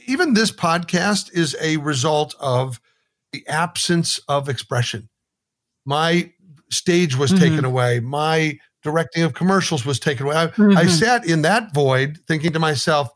[0.06, 2.80] Even this podcast is a result of
[3.32, 5.10] the absence of expression.
[5.84, 6.32] My
[6.70, 7.38] stage was Mhm.
[7.38, 8.00] taken away.
[8.00, 10.36] My directing of commercials was taken away.
[10.36, 10.48] I, I
[10.84, 10.88] Mhm.
[10.98, 13.08] sat in that void thinking to myself,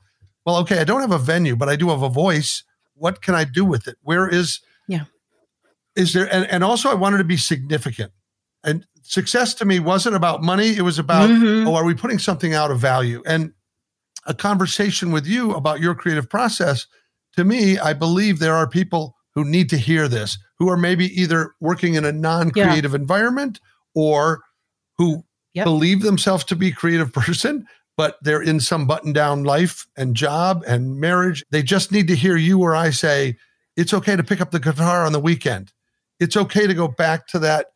[0.44, 2.62] well, okay, I don't have a venue, but I do have a voice.
[2.94, 3.96] What can I do with it?
[4.02, 5.04] Where is, Yeah.
[5.96, 8.12] is there, and, and also I wanted to be significant.
[8.62, 10.76] And success to me wasn't about money.
[10.76, 11.66] It was about, Mhm.
[11.66, 13.22] oh, are we putting something out of value?
[13.26, 13.52] And
[14.26, 16.86] a conversation with you about your creative process,
[17.36, 21.06] to me, I believe there are people who need to hear this, who are maybe
[21.20, 23.60] either working in a non creative environment
[23.94, 24.40] or
[24.96, 25.64] who Yep.
[25.64, 30.16] believe themselves to be a creative person, but they're in some button down life and
[30.16, 31.44] job and marriage.
[31.50, 33.36] They just need to hear you or I say,
[33.76, 35.72] it's okay to pick up the guitar on the weekend.
[36.20, 37.66] It's okay to go back to that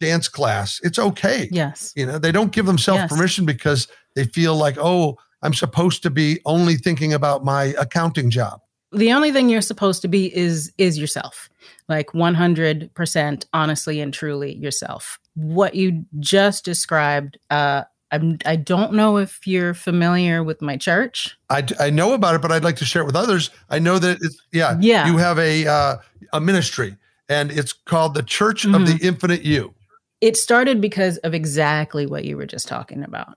[0.00, 0.80] dance class.
[0.82, 1.48] It's okay.
[1.50, 1.92] Yes.
[1.96, 3.10] You know, they don't give themselves Yes.
[3.10, 8.30] permission because they feel like, oh, I'm supposed to be only thinking about my accounting
[8.30, 8.60] job.
[8.94, 11.48] The only thing you're supposed to be is is yourself.
[11.88, 15.18] Like 100% honestly and truly yourself.
[15.34, 21.36] What you just described uh I'm, I don't know if you're familiar with my church.
[21.50, 23.50] I, I know about it, but I'd like to share it with others.
[23.70, 25.06] I know that it's, yeah, Yeah.
[25.08, 25.96] you have a uh,
[26.32, 26.96] a ministry,
[27.28, 28.76] and it's called the Church mm-hmm.
[28.76, 29.74] of the Infinite You.
[30.20, 33.36] It started because of exactly what you were just talking about.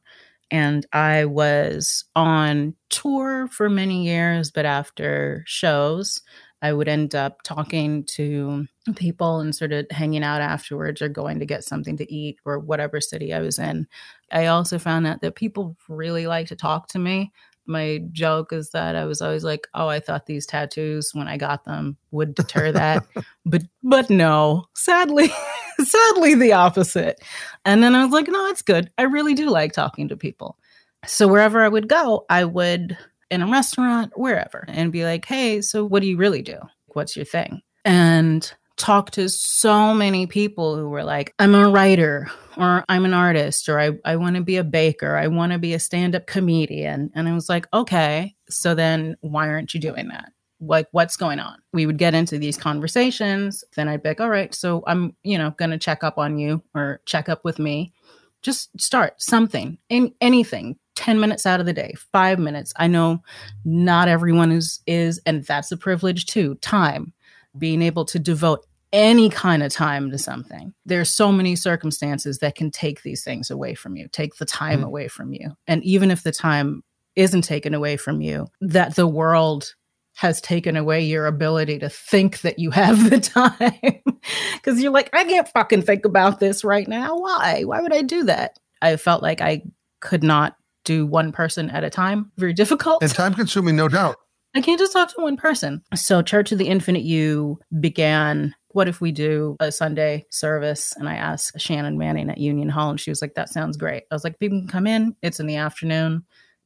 [0.49, 6.21] And I was on tour for many years, but after shows,
[6.61, 11.39] I would end up talking to people and sort of hanging out afterwards or going
[11.39, 13.87] to get something to eat or whatever city I was in.
[14.31, 17.31] I also found out that people really like to talk to me.
[17.67, 21.37] My joke is that I was always like, "Oh, I thought these tattoos when I
[21.37, 23.05] got them would deter that."
[23.45, 24.65] but but no.
[24.75, 25.29] Sadly,
[25.79, 27.21] sadly the opposite.
[27.65, 28.91] And then I was like, "No, it's good.
[28.97, 30.57] I really do like talking to people."
[31.05, 32.97] So wherever I would go, I would
[33.29, 36.57] in a restaurant, wherever, and be like, hey, so what do you really do?
[36.87, 37.61] What's your thing?
[37.85, 43.13] And talk to so many people who were like, I'm a writer, or I'm an
[43.13, 46.15] artist, or I, I want to be a baker, I want to be a stand
[46.15, 47.11] up comedian.
[47.15, 50.31] And I was like, okay, so then why aren't you doing that?
[50.59, 51.59] Like, what's going on?
[51.71, 53.63] We would get into these conversations.
[53.75, 56.39] Then I'd be like, all right, so I'm, you know, going to check up on
[56.39, 57.93] you or check up with me.
[58.41, 62.73] Just start something, in anything, 10 minutes out of the day, 5 minutes.
[62.77, 63.21] I know
[63.65, 66.55] not everyone is is and that's a privilege too.
[66.55, 67.13] Time,
[67.57, 70.73] being able to devote any kind of time to something.
[70.85, 74.81] There's so many circumstances that can take these things away from you, take the time
[74.81, 74.85] mm.
[74.85, 75.51] away from you.
[75.67, 76.83] And even if the time
[77.15, 79.73] isn't taken away from you, that the world
[80.15, 84.17] has taken away your ability to think that you have the time.
[84.63, 87.17] Cuz you're like, I can't fucking think about this right now.
[87.17, 87.63] Why?
[87.63, 88.57] Why would I do that?
[88.81, 89.63] I felt like I
[89.99, 92.31] could not do one person at a time.
[92.37, 93.03] Very difficult.
[93.03, 94.15] And time consuming, no doubt.
[94.55, 95.83] I can't just talk to one person.
[95.93, 98.55] So, Church of the Infinite You began.
[98.77, 100.93] What if we do a Sunday service?
[100.97, 104.03] And I asked Shannon Manning at Union Hall, and she was like, That sounds great.
[104.11, 105.15] I was like, People can come in.
[105.23, 106.23] It's in the afternoon.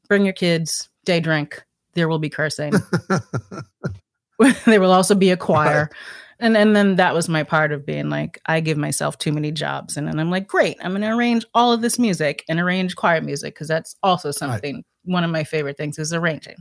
[0.10, 1.64] Bring your kids, day drink.
[1.94, 2.74] There will be cursing.
[4.66, 5.84] there will also be a choir.
[5.84, 5.98] Right
[6.42, 9.52] and and then that was my part of being like i give myself too many
[9.52, 12.60] jobs and then i'm like great i'm going to arrange all of this music and
[12.60, 14.86] arrange choir music because that's also something right.
[15.04, 16.58] one of my favorite things is arranging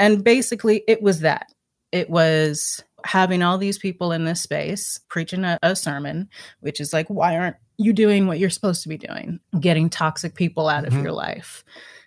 [0.00, 1.46] and basically it was that
[1.92, 6.28] it was having all these people in this space preaching a, a sermon
[6.60, 10.34] which is like why aren't you doing what you're supposed to be doing getting toxic
[10.34, 10.96] people out mm-hmm.
[10.96, 11.64] of your life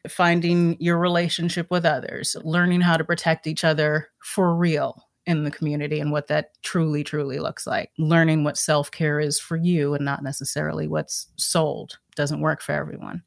[0.07, 5.51] finding your relationship with others learning how to protect each other for real in the
[5.51, 7.91] community and what that truly, truly looks like.
[7.97, 12.73] Learning what self care is for you and not necessarily what's sold doesn't work for
[12.73, 13.23] everyone.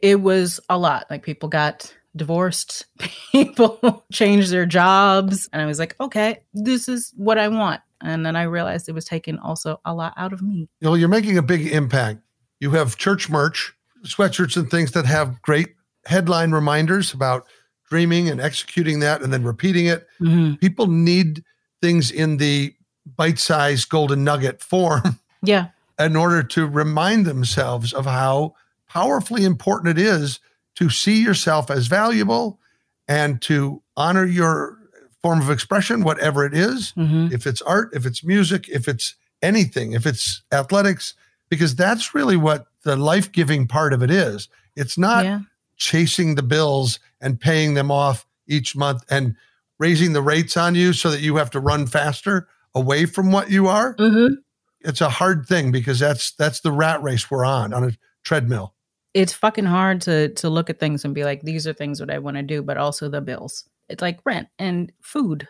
[0.00, 1.06] It was a lot.
[1.10, 2.86] Like people got divorced,
[3.32, 5.48] people change their jobs.
[5.52, 7.80] And I was like, okay, this is what I want.
[8.00, 10.68] And then I realized it was taking also a lot out of me.
[10.80, 12.20] You know, you're making a big impact.
[12.60, 13.72] You have church merch,
[14.04, 15.74] sweatshirts, and things that have great
[16.06, 17.46] headline reminders about
[17.88, 20.06] dreaming and executing that and then repeating it.
[20.20, 20.54] Mm-hmm.
[20.54, 21.42] People need
[21.80, 22.74] things in the
[23.16, 25.18] bite sized golden nugget form.
[25.40, 25.68] Yeah.
[26.00, 28.56] In order to remind themselves of how
[28.88, 30.40] powerfully important it is
[30.78, 32.58] to see yourself as valuable
[33.06, 34.78] and to honor your
[35.22, 36.92] form of expression, whatever it is.
[36.96, 37.32] Mm-hmm.
[37.32, 41.14] If it's art, if it's music, if it's anything, if it's athletics,
[41.48, 44.48] because that's really what the life giving part of it is.
[44.76, 45.40] It's not yeah
[45.78, 49.34] chasing the bills and paying them off each month and
[49.78, 53.50] raising the rates on you so that you have to run faster away from what
[53.50, 53.94] you are.
[53.94, 54.34] Mm-hmm.
[54.80, 57.92] It's a hard thing because that's that's the rat race we're on on a
[58.24, 58.74] treadmill.
[59.14, 62.10] It's fucking hard to to look at things and be like, these are things that
[62.10, 63.64] I want to do, but also the bills.
[63.88, 65.48] It's like rent and food,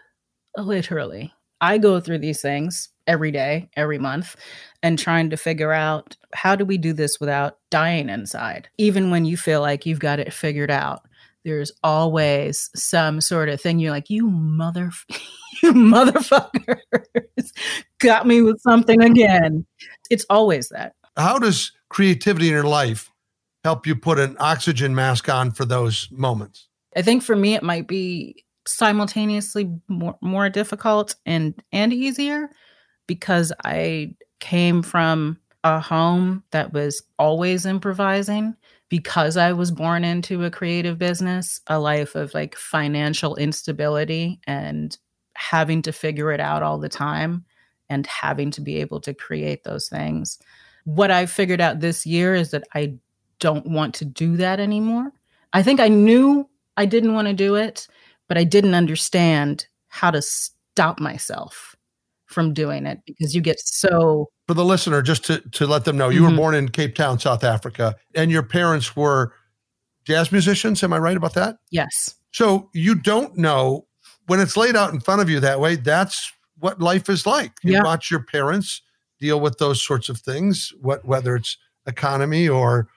[0.57, 1.33] literally.
[1.61, 4.37] I go through these things every day, every month,
[4.83, 8.69] and trying to figure out how do we do this without dying inside?
[8.79, 11.01] Even when you feel like you've got it figured out,
[11.45, 14.91] there's always some sort of thing you're like, you mother,
[15.63, 16.81] you motherfuckers
[17.99, 19.67] got me with something again.
[20.11, 20.95] It's always that.
[21.17, 23.11] How does creativity in your life
[23.69, 26.69] help you put an oxygen mask on for those moments?
[26.97, 32.49] I think for me, it might be simultaneously more, more difficult and and easier
[33.07, 38.57] because I came from a home that was always improvising
[38.89, 44.97] because I was born into a creative business, a life of like financial instability and
[45.35, 47.45] having to figure it out all the time
[47.91, 50.39] and having to be able to create those things.
[50.85, 52.95] What I figured out this year is that I
[53.41, 55.13] don't want to do that anymore.
[55.53, 57.87] I think I knew I didn't want to do it,
[58.29, 61.75] but I didn't understand how to stop myself
[62.27, 65.97] from doing it because you get so for the listener just to to let them
[65.97, 66.33] know you mm-hmm.
[66.33, 69.33] were born in Cape Town South Africa and your parents were
[70.05, 73.87] jazz musicians am I right about that yes so you don't know
[74.27, 77.53] when it's laid out in front of you that way that's what life is like.
[77.63, 77.83] You Yeah.
[77.83, 78.83] watch your parents
[79.21, 82.89] deal with those sorts of things, what whether it's economy or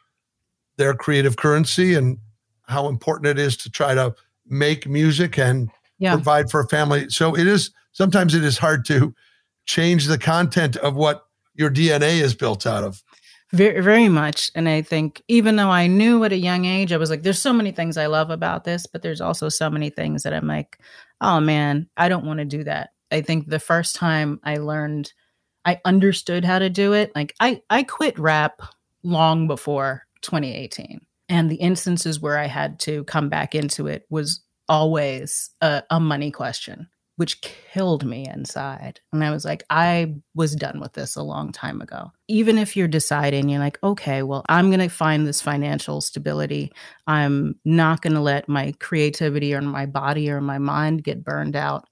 [0.82, 2.18] their creative currency and
[2.64, 4.16] how important it is to try to
[4.48, 6.16] make music and Yeah.
[6.16, 7.08] provide for a family.
[7.10, 9.14] So it is sometimes it is hard to
[9.68, 13.04] change the content of what your DNA is built out of.
[13.52, 14.50] Very, very much.
[14.56, 17.38] And I think even though I knew at a young age, I was like, there's
[17.38, 20.48] so many things I love about this, but there's also so many things that I'm
[20.48, 20.80] like,
[21.20, 22.90] oh man, I don't want to do that.
[23.12, 25.14] I think the first time I learned,
[25.64, 27.12] I understood how to do it.
[27.14, 28.64] Like I, I quit rap
[29.04, 31.02] long before 2018.
[31.30, 36.00] And the instances where I had to come back into it was always a, a
[36.00, 36.88] money question
[37.22, 39.00] which killed me inside.
[39.14, 42.12] And I was like, I was done with this a long time ago.
[42.28, 46.72] Even if you're deciding, you're like, okay, well, I'm going to find this financial stability.
[47.06, 51.56] I'm not going to let my creativity or my body or my mind get burned
[51.56, 51.88] out.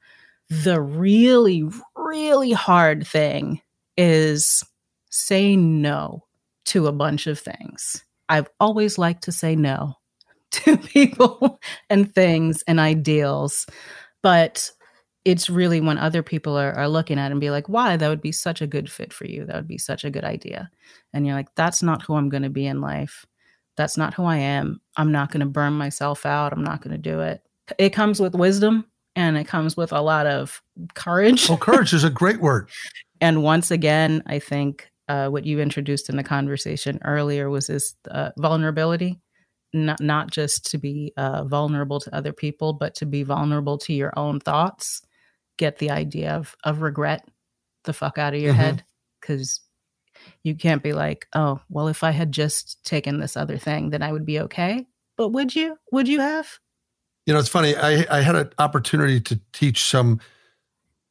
[0.49, 1.63] The really,
[1.95, 3.61] really hard thing
[3.97, 4.63] is
[5.11, 6.25] say no
[6.65, 8.03] to a bunch of things.
[8.29, 9.95] I've always liked to say no
[10.51, 13.65] to people and things and ideals,
[14.21, 14.71] but
[15.25, 17.97] it's really when other people are, are looking at it and be like, why?
[17.97, 19.45] That would be such a good fit for you.
[19.45, 20.71] That would be such a good idea.
[21.13, 23.25] And you're like, that's not who I'm going to be in life.
[23.75, 24.81] That's not who I am.
[24.97, 26.53] I'm not going to burn myself out.
[26.53, 27.41] I'm not going to do it.
[27.77, 30.61] It comes with wisdom and it comes with a lot of
[30.95, 31.49] courage.
[31.49, 32.69] Well, courage is a great word.
[33.21, 37.95] And once again, I think uh, what you introduced in the conversation earlier was this
[38.11, 39.19] uh, vulnerability,
[39.73, 43.93] not not just to be uh, vulnerable to other people, but to be vulnerable to
[43.93, 45.01] your own thoughts.
[45.57, 47.27] Get the idea of of regret
[47.83, 48.57] the fuck out of your Mhm.
[48.57, 48.83] head
[49.19, 49.61] because
[50.43, 54.01] you can't be like, oh, well, if I had just taken this other thing, then
[54.03, 54.85] I would be okay.
[55.17, 55.77] But would you?
[55.91, 56.59] Would you have?
[57.25, 57.75] You know, it's funny.
[57.75, 60.19] I, I had an opportunity to teach some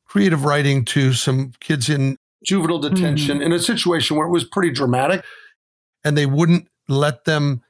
[0.06, 2.94] creative writing to some kids in juvenile mm-hmm.
[2.94, 5.24] detention in a situation where it was pretty dramatic
[6.04, 7.62] and they wouldn't let them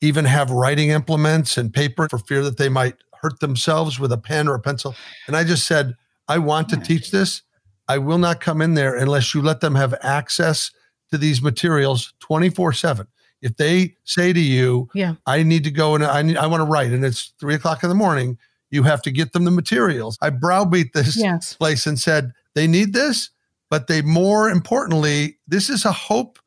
[0.00, 4.18] even have writing implements and paper for fear that they might hurt themselves with a
[4.18, 4.94] pen or a pencil.
[5.26, 5.94] And I just said,
[6.28, 7.42] I want to teach this.
[7.88, 10.70] I will not come in there unless you let them have access
[11.10, 13.06] to these materials 24 7.
[13.42, 15.16] If they say to you, Yeah.
[15.26, 17.82] I need to go and I need, I want to write, and it's three o'clock
[17.82, 18.38] in the morning,
[18.70, 20.16] you have to get them the materials.
[20.22, 21.54] I browbeat this Yes.
[21.54, 23.30] place and said, they need this,
[23.70, 26.38] but they more importantly, this is a hope.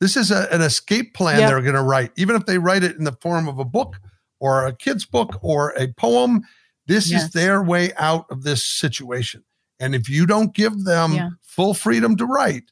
[0.00, 1.48] This is a, an escape plan Yep.
[1.48, 3.96] they're going to write, even if they write it in the form of a book
[4.38, 6.42] or a kid's book or a poem.
[6.86, 9.44] This is their way out of this situation.
[9.78, 11.28] And if you don't give them Yeah.
[11.42, 12.64] full freedom to write,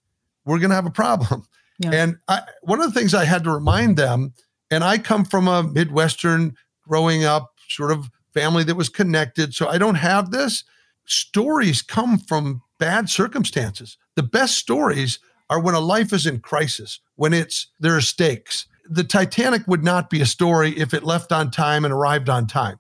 [0.45, 1.47] we're going to have a problem.
[1.79, 1.91] Yeah.
[1.93, 4.33] And I, one of the things I had to remind them,
[4.71, 9.55] and I come from a Midwestern growing up sort of family that was connected.
[9.55, 10.65] So I don't have this.
[11.07, 13.97] Stories come from bad circumstances.
[14.17, 15.19] The best stories
[15.51, 18.67] are when a life is in crisis, when it's there are stakes.
[18.85, 22.47] The Titanic would not be a story if it left on time and arrived on
[22.47, 22.79] time.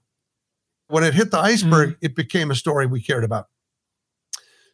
[0.88, 3.48] When it hit the iceberg, it became a story we cared about.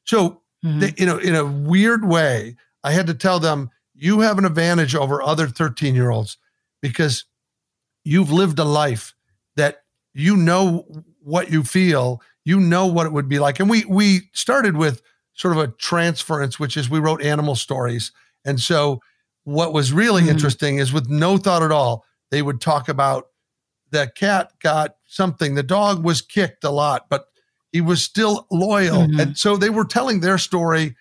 [0.04, 0.80] So Mhm.
[0.80, 4.44] they, you know, in a weird way, I had to tell them, you have an
[4.44, 6.36] advantage over other 13 year olds
[6.80, 7.24] because
[8.04, 9.14] you've lived a life
[9.56, 10.86] that you know
[11.20, 13.58] what you feel, you know what it would be like.
[13.58, 15.02] And we we started with
[15.34, 18.12] sort of a transference, which is we wrote animal stories.
[18.44, 19.00] And so
[19.44, 20.28] what was really Mhm.
[20.28, 23.26] interesting is with no thought at all, they would talk about
[23.90, 27.26] the cat got something, the dog was kicked a lot, but
[27.72, 29.06] he was still loyal.
[29.08, 29.20] Mhm.
[29.20, 30.96] And so they were telling their story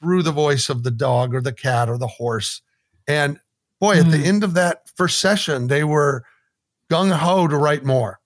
[0.00, 2.62] through the voice of the dog or the cat or the horse.
[3.06, 3.38] And
[3.80, 4.26] boy, at the Mhm.
[4.26, 6.24] end of that first session, they were
[6.90, 8.20] gung ho to write more.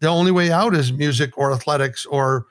[0.00, 2.46] The only way out is music or athletics or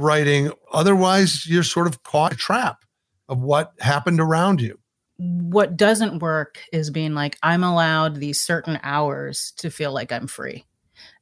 [0.00, 0.50] writing.
[0.72, 2.84] Otherwise, you're sort of caught a trap
[3.28, 4.78] of what happened around you.
[5.18, 10.26] what doesn't work is being like i'm allowed these certain hours to feel like i'm
[10.26, 10.64] free.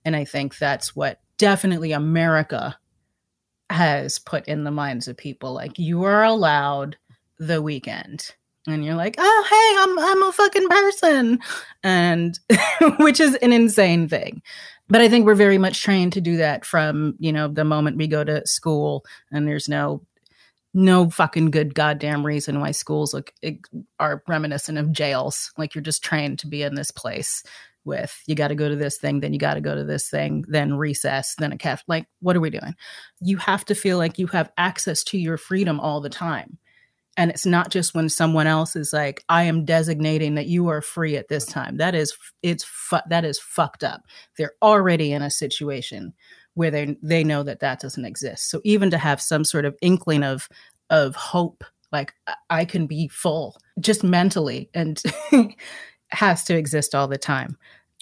[0.05, 2.79] And i think that's what definitely america
[3.71, 5.53] has put in the minds of people.
[5.53, 6.97] Like you are allowed
[7.39, 8.35] the weekend.
[8.67, 11.39] And you're like oh hey i'm i'm a fucking person.
[11.83, 12.39] And
[12.99, 14.43] which is an insane thing
[14.89, 17.97] but i think we're very much trained to do that from you know the moment
[17.97, 20.03] we go to school and there's no
[20.75, 23.33] no fucking good goddamn reason why schools look
[23.99, 25.51] are reminiscent of jails.
[25.57, 27.43] Like you're just trained to be in this place
[27.85, 30.11] with you got to go to this thing, then you got to go to this
[30.11, 31.83] thing, then recess, then a caf.
[31.89, 32.75] Like, what are we doing?
[33.21, 36.59] You have to feel like you have access to your freedom all the time.
[37.19, 40.81] And it's not just when someone else is like i am designating that you are
[40.81, 41.77] free at this time.
[41.77, 44.03] That is it's fu- that is fucked up.
[44.39, 46.15] They're already in a situation
[46.55, 48.49] where they they know that that doesn't exist.
[48.49, 50.49] So even to have some sort of inkling of
[50.89, 52.15] of hope like
[52.49, 55.03] i can be full just mentally and
[56.11, 57.59] has to exist all the time.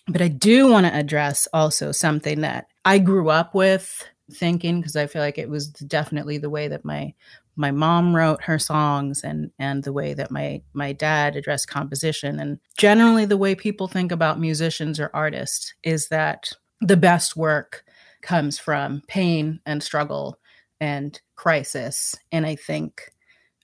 [0.09, 4.97] But i do want to address also something that i grew up with thinking because
[4.97, 7.15] i feel like it was definitely the way that my
[7.57, 12.39] my mom wrote her songs and and the way that my my dad addressed composition.
[12.39, 17.85] And generally the way people think about musicians or artists is that the best work
[18.23, 20.39] comes from pain and struggle
[20.81, 22.15] and crisis.
[22.31, 23.13] And i think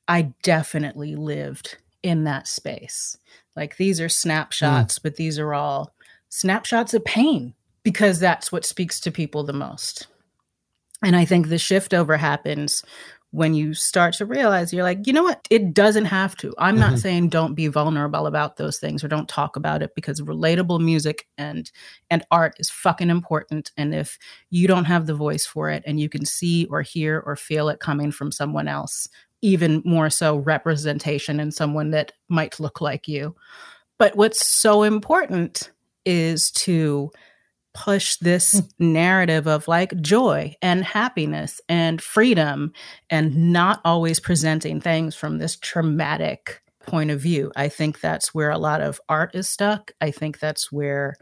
[0.09, 3.17] i definitely lived in that space.
[3.55, 5.03] Like these are snapshots mm.
[5.03, 5.95] but these are all
[6.31, 10.07] snapshots of pain because that's what speaks to people the most.
[11.03, 12.83] And i think the shift over happens
[13.33, 15.47] when you start to realize you're like, you know what?
[15.49, 16.55] It doesn't have to.
[16.59, 16.91] I'm mm-hmm.
[16.91, 20.81] not saying don't be vulnerable about those things or don't talk about it because relatable
[20.81, 21.71] music and
[22.11, 23.73] and art is fucking important.
[23.79, 24.19] And if
[24.51, 27.71] you don't have the voice for it and you can see or hear or feel
[27.71, 29.09] it coming from someone else,
[29.41, 33.35] even more so representation in someone that might look like you.
[33.99, 35.71] But what's so important
[36.05, 37.11] is to
[37.75, 38.69] push this mm.
[38.79, 42.73] narrative of like joy and happiness and freedom
[43.11, 47.53] and not always presenting things from this traumatic point of view.
[47.57, 49.93] I think that's where a lot of art is stuck.
[50.01, 51.17] I think that's where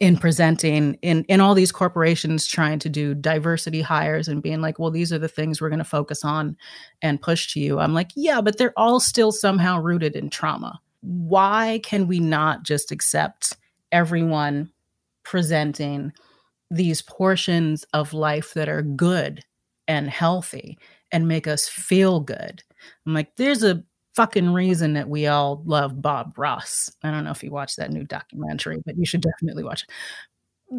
[0.00, 4.78] in presenting in in all these corporations trying to do diversity hires and being like
[4.78, 6.56] well these are the things we're going to focus on
[7.00, 10.80] and push to you i'm like yeah but they're all still somehow rooted in trauma
[11.00, 13.56] why can we not just accept
[13.92, 14.68] everyone
[15.24, 16.12] presenting
[16.70, 19.44] these portions of life that are good
[19.86, 20.78] and healthy
[21.12, 22.62] and make us feel good.
[23.06, 23.82] I'm like, there's a
[24.14, 26.90] fucking reason that we all love Bob Ross.
[27.02, 29.90] I don't know if you watched that new documentary, but you should definitely watch it.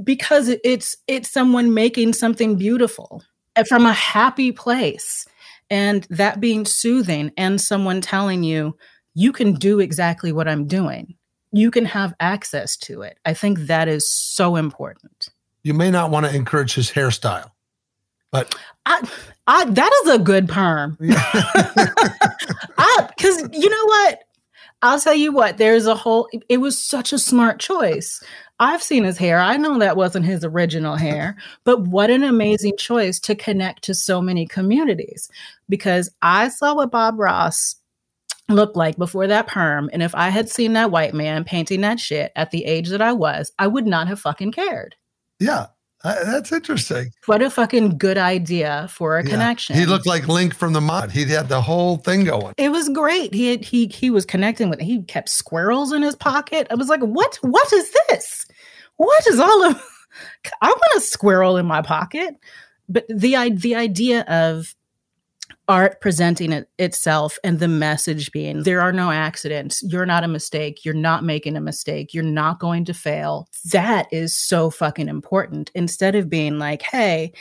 [0.03, 3.23] Because it's it's someone making something beautiful
[3.67, 5.25] from a happy place
[5.69, 8.75] and that being soothing and someone telling you
[9.13, 11.15] you can do exactly what I'm doing
[11.55, 13.17] you can have access to it.
[13.25, 15.29] I think that is so important.
[15.63, 17.51] You may not want to encourage his hairstyle,
[18.31, 19.07] but I,
[19.47, 20.97] I that is a good perm.
[23.15, 24.19] Because you know what?
[24.81, 28.21] I'll tell you what, there's a whole, it was such a smart choice.
[28.59, 29.39] I've seen his hair.
[29.39, 33.95] I know that wasn't his original hair, but what an amazing choice to connect to
[33.95, 35.27] so many communities.
[35.69, 37.75] Because I saw what Bob Ross
[38.49, 39.89] looked like before that perm.
[39.93, 43.01] And if I had seen that white man painting that shit at the age that
[43.01, 44.95] I was, I would not have fucking cared.
[45.39, 45.67] Yeah.
[46.03, 47.09] Uh, that's interesting.
[47.25, 49.31] What a fucking good idea for a yeah.
[49.31, 49.75] connection.
[49.75, 51.11] He looked like Link from the mod.
[51.11, 52.53] He had the whole thing going.
[52.57, 53.33] It was great.
[53.33, 54.79] He had, he he was connecting with.
[54.79, 56.67] He kept squirrels in his pocket.
[56.69, 57.37] I was like, what?
[57.41, 58.45] What is this?
[58.97, 59.81] What is all of?
[60.61, 62.35] I want a squirrel in my pocket.
[62.87, 64.75] But the the idea of
[65.67, 69.81] art presenting it itself and the message being there are no accidents.
[69.83, 70.85] You're not a mistake.
[70.85, 72.13] You're not making a mistake.
[72.13, 73.47] You're not going to fail.
[73.71, 75.71] That is so fucking important.
[75.75, 77.33] Instead of being like hey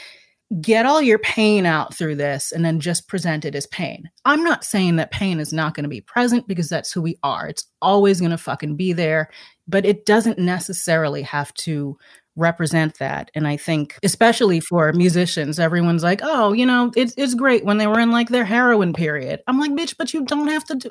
[0.61, 4.09] get all your pain out through this and then just present it as pain.
[4.25, 7.19] I'm not saying that pain is not going to be present because that's who we
[7.23, 7.49] are.
[7.49, 9.31] It's always going to fucking be there
[9.67, 11.97] but it doesn't necessarily have to
[12.37, 13.31] represent that.
[13.35, 17.79] And I think, especially for musicians, everyone's like, oh, you know, it's, it's great when
[17.79, 19.41] they were in like their heroin period.
[19.47, 20.91] I'm like, bitch, but you don't have to do.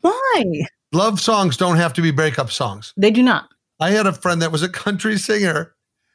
[0.00, 0.44] Why?
[0.92, 2.92] Love songs don't have to be breakup songs.
[2.96, 3.48] They do not.
[3.80, 5.74] I had a friend that was a country singer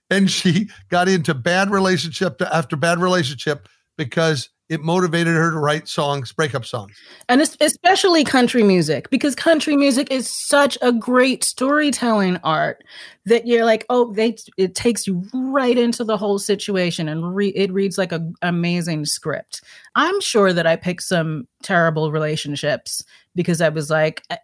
[0.09, 3.67] and she got into bad relationship after bad relationship
[3.97, 6.97] because it motivated her to write songs, breakup songs.
[7.27, 12.81] And especially country music, because country music is such a great storytelling art
[13.25, 17.49] that you're like, oh, they it takes you right into the whole situation and re-
[17.49, 19.61] it reads like an amazing script.
[19.95, 23.03] I'm sure that I picked some terrible relationships
[23.35, 24.37] because I was like, eh,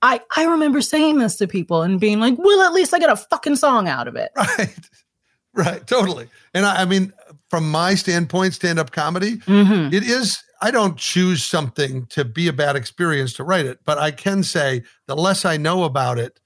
[0.00, 3.12] I I remember saying this to people and being like, well, at least I got
[3.12, 4.30] a fucking song out of it.
[4.34, 4.74] Right.
[5.56, 6.28] Right, totally.
[6.52, 7.14] And I, I mean,
[7.50, 9.94] from my standpoint, stand up comedy, mm-hmm.
[9.94, 13.98] it is, I don't choose something to be a bad experience to write it, but
[13.98, 16.40] I can say the less I know about it,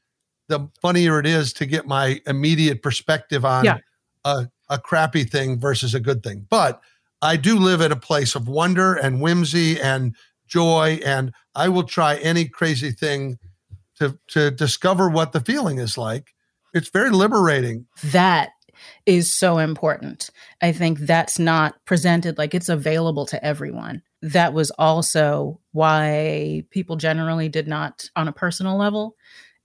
[0.48, 3.78] the funnier it is to get my immediate perspective on yeah.
[4.24, 6.46] a, a crappy thing versus a good thing.
[6.51, 6.80] But
[7.22, 11.84] I do live at a place of wonder and whimsy and joy, and I will
[11.84, 13.38] try any crazy thing
[13.98, 16.34] to to discover what the feeling is like.
[16.72, 17.86] It's very liberating.
[18.05, 18.51] That
[19.07, 20.31] is so important.
[20.62, 24.03] I think that's not presented like it's available to everyone.
[24.22, 29.16] That was also why people generally did not, on a personal level,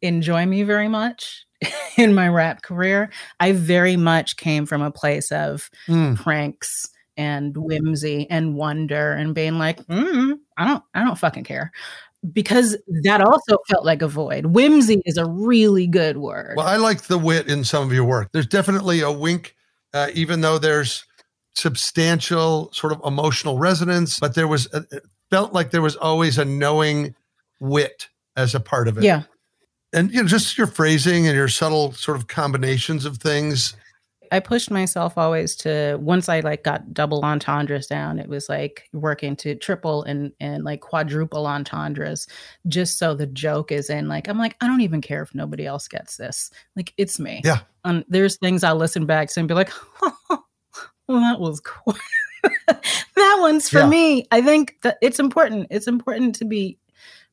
[0.02, 1.46] enjoy me very much
[1.98, 3.10] in my rap career.
[3.40, 6.16] I very much came from a place of Mm.
[6.16, 6.88] pranks
[7.18, 11.72] and whimsy and wonder and being like, mm, I don't, I don't fucking care.
[12.34, 14.48] Because that also felt like a void.
[14.48, 16.56] Whimsy is a really good word.
[16.58, 18.30] Well, I like the wit in some of your work.
[18.32, 19.56] There's definitely a wink,
[19.94, 21.06] uh, even though there's
[21.54, 26.38] substantial sort of emotional resonance, but there was, a, it felt like there was always
[26.38, 27.16] a knowing
[27.60, 29.04] wit as a part of it.
[29.04, 29.24] yeah.
[29.94, 33.78] And, you know, just your phrasing and your subtle sort of combinations of things.
[34.32, 38.90] I pushed myself always to once I like got double entendres down, it was like
[38.94, 42.28] working to triple and and like quadruple entendres
[42.68, 45.66] just so the joke is in like I'm like I don't even care if nobody
[45.66, 46.50] else gets this.
[46.76, 47.42] Like it's me.
[47.44, 47.60] Yeah.
[47.84, 49.72] And there's things I'll listen back to and be like,
[50.30, 50.40] well,
[51.08, 51.96] that was cool.
[52.68, 53.88] that one's for Yeah.
[53.90, 54.26] me.
[54.32, 55.68] I think that it's important.
[55.70, 56.78] It's important to be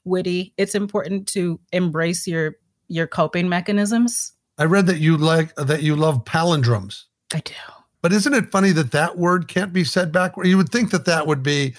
[0.05, 0.53] witty.
[0.57, 2.57] It's important to embrace your
[2.88, 4.32] your coping mechanisms.
[4.59, 7.05] I read that you like, that you love palindromes.
[7.34, 7.55] I do.
[8.03, 10.46] But isn't it funny that that word can't be said backward?
[10.46, 11.74] You would think that that would be,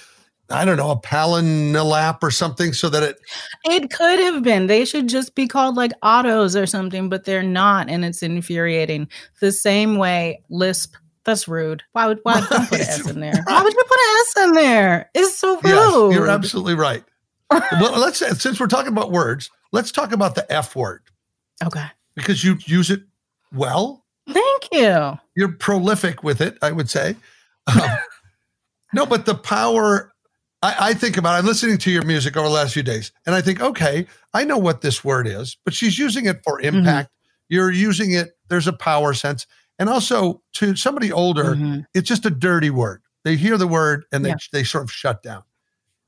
[0.49, 3.19] I don't know, a palinilap or something so that it,
[3.65, 4.67] It could have been.
[4.67, 9.09] They should just be called like autos or something, but they're not, and it's infuriating.
[9.41, 10.95] The same way Lisp.
[11.26, 11.84] That's rude.
[11.93, 13.32] Why would why don't put an S in there?
[13.45, 15.09] Why would you put an S in there?
[15.13, 15.63] It's so rude.
[15.63, 17.03] yes, you're absolutely right.
[17.49, 21.01] well, let's, since we're talking about words, let's talk about the F word
[21.63, 21.86] okay.
[22.16, 23.03] Because you use it
[23.53, 24.05] well.
[24.30, 25.20] Thank you.
[25.36, 27.16] You're prolific with it, I would say.
[27.68, 27.89] Um,
[28.93, 30.14] no, but the power,
[30.61, 33.36] I, I think about, I'm listening to your music over the last few days, and
[33.36, 37.11] I think, okay, I know what this word is, but she's using it for impact.
[37.49, 39.47] You're using it, there's a power sense.
[39.80, 41.86] And also to somebody older, Mhm.
[41.93, 43.01] it's just a dirty word.
[43.26, 44.36] They hear the word and they, Yeah.
[44.53, 45.43] they sort of shut down.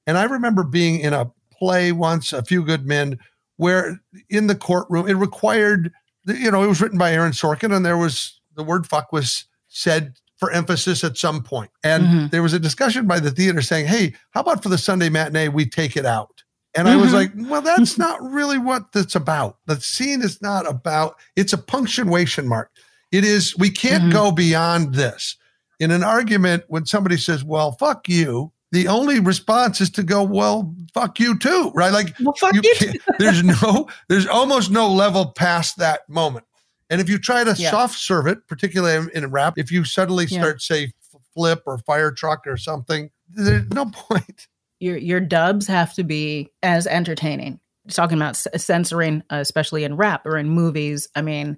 [0.07, 3.19] And I remember being in a play once, A Few Good Men,
[3.57, 3.99] where
[4.29, 5.91] in the courtroom, it required,
[6.25, 9.45] you know, it was written by Aaron Sorkin and there was the word fuck was
[9.67, 11.71] said for emphasis at some point.
[11.83, 12.31] And Mhm.
[12.31, 15.47] there was a discussion by the theater saying, hey, how about for the Sunday matinee,
[15.49, 16.43] we take it out?
[16.73, 17.13] And I was Mhm.
[17.13, 19.57] like, well, that's not really what that's about.
[19.65, 22.69] The scene is not about, it's a punctuation mark.
[23.11, 24.11] It is, we can't Mhm.
[24.11, 25.37] go beyond this.
[25.79, 30.21] In an argument, when somebody says, well, fuck you, the only response is to go,
[30.23, 31.91] well, fuck you too, right?
[31.93, 32.93] Like, Well, fuck you you.
[33.19, 36.45] there's no, there's almost no level past that moment.
[36.89, 37.71] And if you try to Yeah.
[37.71, 40.39] soft serve it, particularly in- rap, if you suddenly Yeah.
[40.41, 40.91] start, say,
[41.33, 44.47] flip or fire truck or something, there's no point.
[44.79, 47.59] your your dubs have to be as entertaining.
[47.89, 51.07] Talking about c- censoring, uh, especially in rap or in movies.
[51.15, 51.57] I mean,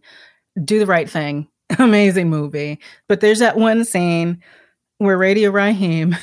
[0.64, 1.48] do the right thing.
[1.80, 4.42] Amazing movie, but there's that one scene
[5.00, 6.16] where Radio Raheem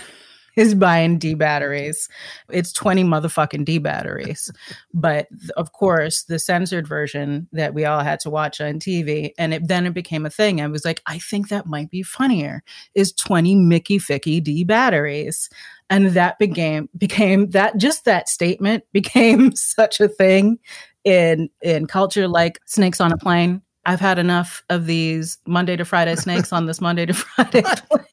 [0.57, 2.09] is buying D batteries.
[2.51, 4.51] It's 20 motherfucking D batteries.
[4.95, 9.55] but of course, the censored version that we all had to watch on TV, and
[9.55, 10.61] it, then it became a thing.
[10.61, 12.63] I was like, I think that might be funnier.
[12.95, 15.49] Is 20 Mickey Ficky D batteries?
[15.91, 20.59] and that became became that just that statement became such a thing
[21.05, 25.85] in in culture like snakes on a plane i've had enough of these monday to
[25.85, 28.07] friday snakes on this monday to friday plane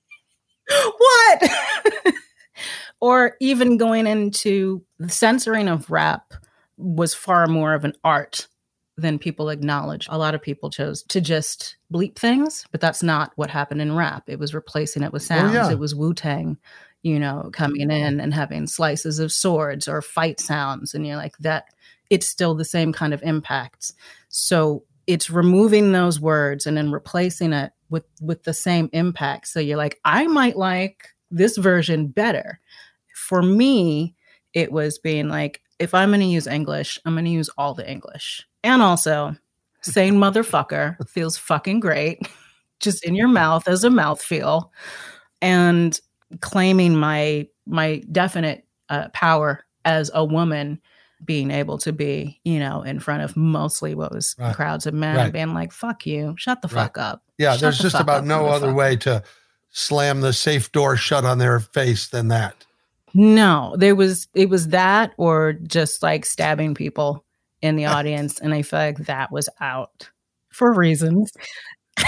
[0.98, 1.52] what
[3.02, 6.34] or even going into the censoring of rap
[6.78, 8.48] was far more of an art
[8.98, 10.08] than people acknowledge.
[10.10, 13.96] A lot of people chose to just bleep things, but that's not what happened in
[13.96, 14.24] rap.
[14.28, 15.54] It was replacing it with oh, sounds.
[15.54, 15.72] yeah.
[15.72, 16.58] It was Wu Tang,
[17.02, 20.94] you know, coming in and having slices of swords or fight sounds.
[20.94, 21.66] And you're like, that,
[22.10, 23.94] it's still the same kind of impact.
[24.30, 29.48] So it's removing those words and then replacing it with with the same impact.
[29.48, 32.60] So you're like, I might like this version better.
[33.28, 34.16] For me,
[34.54, 37.74] it was being like, if I'm going to use English, I'm going to use all
[37.74, 38.46] the English.
[38.64, 39.36] And also,
[39.82, 42.20] saying motherfucker feels fucking great,
[42.80, 44.70] just in your mouth as a mouthfeel,
[45.42, 46.00] and
[46.42, 50.82] claiming my my definite uh, power as a woman,
[51.24, 54.56] being able to be, you know, in front of mostly what was Right.
[54.56, 55.34] crowds of men, Right.
[55.34, 56.84] being like, "Fuck you, shut the Right.
[56.84, 59.24] fuck up." Yeah, Shut there's the just about no other way to
[59.72, 62.66] slam the safe door shut on their face than that.
[63.14, 67.26] No, there was it was that or just like stabbing people
[67.62, 70.10] in the audience, and I feel like that was out
[70.50, 71.32] for reasons.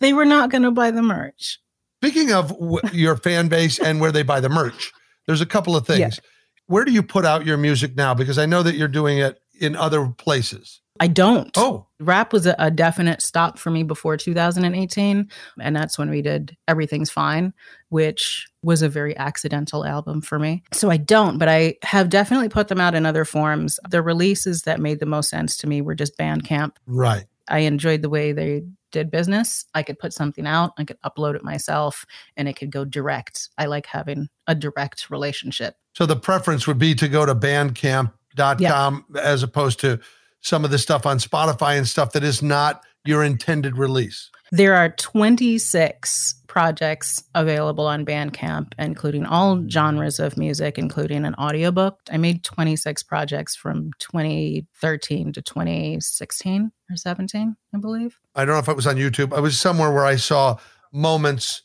[0.00, 1.58] they were not going to buy the merch.
[2.02, 4.92] Speaking of w- your fan base and where they buy the merch,
[5.26, 5.98] there's a couple of things.
[6.00, 6.30] Yeah.
[6.66, 8.14] Where do you put out your music now?
[8.14, 10.80] Because I know that you're doing it in other places.
[11.00, 11.50] I don't.
[11.56, 15.28] Oh, Rap was a, a definite stop for me before 2018.
[15.60, 17.52] And that's when we did Everything's Fine,
[17.88, 20.62] which was a very accidental album for me.
[20.72, 23.80] So I don't, but I have definitely put them out in other forms.
[23.88, 26.76] The releases that made the most sense to me were just Bandcamp.
[26.86, 27.24] right.
[27.46, 29.66] I enjoyed the way they did business.
[29.74, 32.06] I could put something out, I could upload it myself,
[32.38, 33.50] and it could go direct.
[33.58, 35.76] I like having a direct relationship.
[35.92, 40.00] So the preference would be to go to bandcamp.com as opposed to
[40.44, 44.30] some of the stuff on Spotify and stuff that is not your intended release.
[44.52, 51.98] There are 26 projects available on Bandcamp, including all genres of music, including an audiobook.
[52.12, 58.20] I made 26 projects from 2013 to 2016 or 17, I believe.
[58.34, 59.34] I don't know if it was on YouTube.
[59.34, 60.58] I was somewhere where I saw
[60.92, 61.62] moments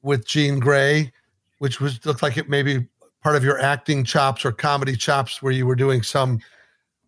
[0.00, 1.12] with Jean Grae,
[1.58, 2.88] which was looked like it maybe
[3.22, 6.40] part of your acting chops or comedy chops where you were doing some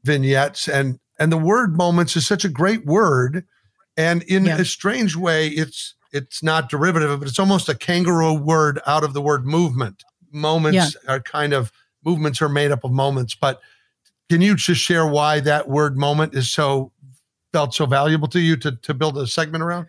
[0.05, 3.45] vignettes and and the word moments is such a great word
[3.97, 4.59] and in Yeah.
[4.59, 9.13] a strange way it's it's not derivative but it's almost a kangaroo word out of
[9.15, 10.03] the word movement
[10.33, 11.73] moments are kind of
[12.05, 13.61] movements are made up of moments but
[14.29, 16.91] can you just share why that word moment is so
[17.53, 19.87] felt so valuable to you to to build a segment around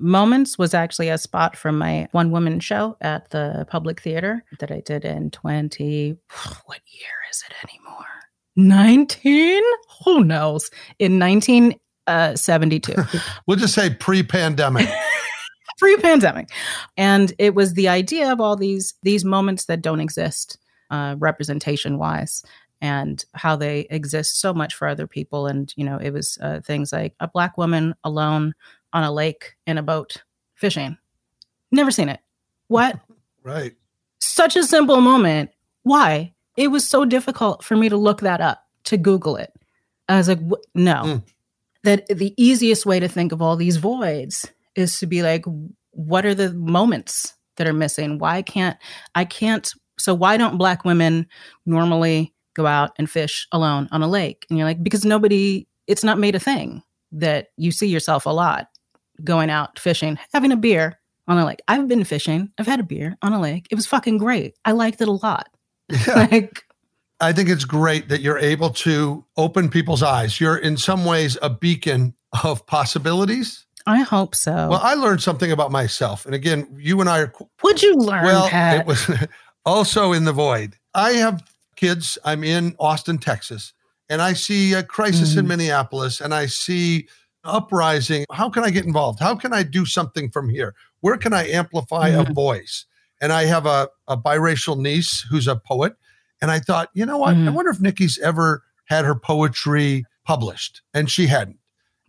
[0.00, 4.70] Moments was actually a spot from my one woman show at the public theater that
[4.70, 6.16] I did in 20.
[6.66, 8.06] What year is it anymore?
[8.58, 9.62] 19?
[10.04, 10.70] Who knows?
[10.98, 12.94] In 1972.
[13.46, 14.88] we'll just say pre-pandemic.
[15.78, 16.48] Pre-pandemic.
[16.96, 20.58] And it was the idea of all these these moments that don't exist
[20.90, 22.42] uh, representation wise
[22.80, 25.46] and how they exist so much for other people.
[25.46, 28.54] And you know it was uh, things like a black woman alone
[28.92, 30.24] on a lake in a boat
[30.56, 30.98] fishing.
[31.70, 32.20] Never seen it.
[32.66, 32.98] What?
[33.44, 33.76] Right.
[34.20, 35.52] Such a simple moment.
[35.84, 39.52] Why it was so difficult for me to look that up to google it.
[40.08, 40.94] I was like "Wh- no.
[40.94, 41.22] Mm.
[41.84, 45.44] that the easiest way to think of all these voids is to be like
[45.92, 48.18] what are the moments that are missing?
[48.18, 48.76] Why can't
[49.14, 51.26] i can't so why don't black women
[51.64, 54.44] normally go out and fish alone on a lake?
[54.50, 56.82] And you're like because nobody it's not made a thing
[57.12, 58.68] that you see yourself a lot
[59.22, 60.98] going out fishing having a beer
[61.28, 61.60] on a lake.
[61.68, 63.68] I've been fishing i've had a beer on a lake.
[63.70, 64.56] It was fucking great.
[64.64, 65.48] I liked it a lot
[65.90, 66.64] yeah like
[67.20, 70.40] I think it's great that you're able to open people's eyes.
[70.40, 72.14] You're in some ways a beacon
[72.44, 73.66] of possibilities.
[73.86, 76.26] i hope so Well, I learned something about myself.
[76.26, 78.80] And again, you and I are what'd you learn well, Pat?
[78.80, 79.10] it was
[79.66, 80.76] also in the void.
[80.94, 81.42] I have
[81.74, 82.18] kids.
[82.24, 83.72] I'm in Austin, Texas,
[84.08, 85.48] and I see a crisis in Mhm.
[85.48, 87.08] Minneapolis and I see
[87.44, 88.26] uprising.
[88.32, 89.18] How can I get involved?
[89.20, 90.74] How can I do something from here?
[91.00, 92.34] Where can I amplify a Mhm.
[92.34, 92.84] voice?
[93.20, 95.94] And I have a, a biracial niece who's a poet.
[96.40, 97.34] And I thought, you know what?
[97.34, 97.52] I Mhm.
[97.54, 100.82] wonder if Nikki's ever had her poetry published.
[100.94, 101.58] And she hadn't.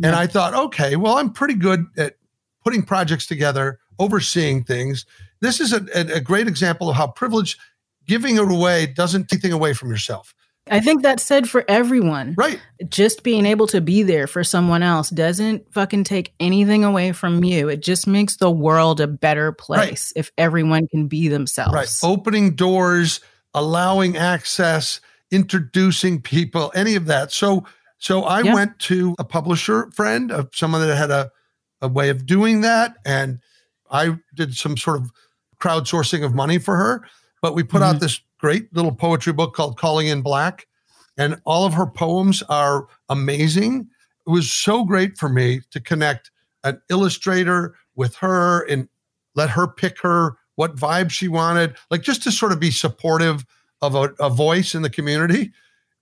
[0.01, 2.15] And I thought, okay, well, I'm pretty good at
[2.63, 5.05] putting projects together, overseeing things.
[5.41, 7.57] This is a, a, a great example of how privilege,
[8.07, 10.33] giving it away, doesn't take anything away from yourself.
[10.71, 12.59] I think that's said for everyone Right.
[12.89, 17.43] just being able to be there for someone else doesn't fucking take anything away from
[17.43, 17.69] you.
[17.69, 21.73] It just makes the world a better place if everyone can be themselves.
[21.73, 21.89] Right.
[22.03, 23.19] Opening doors,
[23.53, 25.01] allowing access,
[25.31, 27.31] introducing people, any of that.
[27.31, 27.65] So,
[27.97, 28.53] so I Yeah.
[28.53, 31.31] went to a publisher friend of someone that had a,
[31.81, 32.95] a way of doing that.
[33.05, 33.39] And
[33.91, 35.11] I did some sort of
[35.59, 37.03] crowdsourcing of money for her.
[37.41, 37.99] But we put out Mhm.
[38.01, 40.65] this great little poetry book called Calling in Black.
[41.17, 43.87] And all of her poems are amazing.
[44.25, 46.31] It was so great for me to connect
[46.63, 48.87] an illustrator with her and
[49.35, 53.45] let her pick her what vibe she wanted, like just to sort of be supportive
[53.81, 55.51] of a, a voice in the community.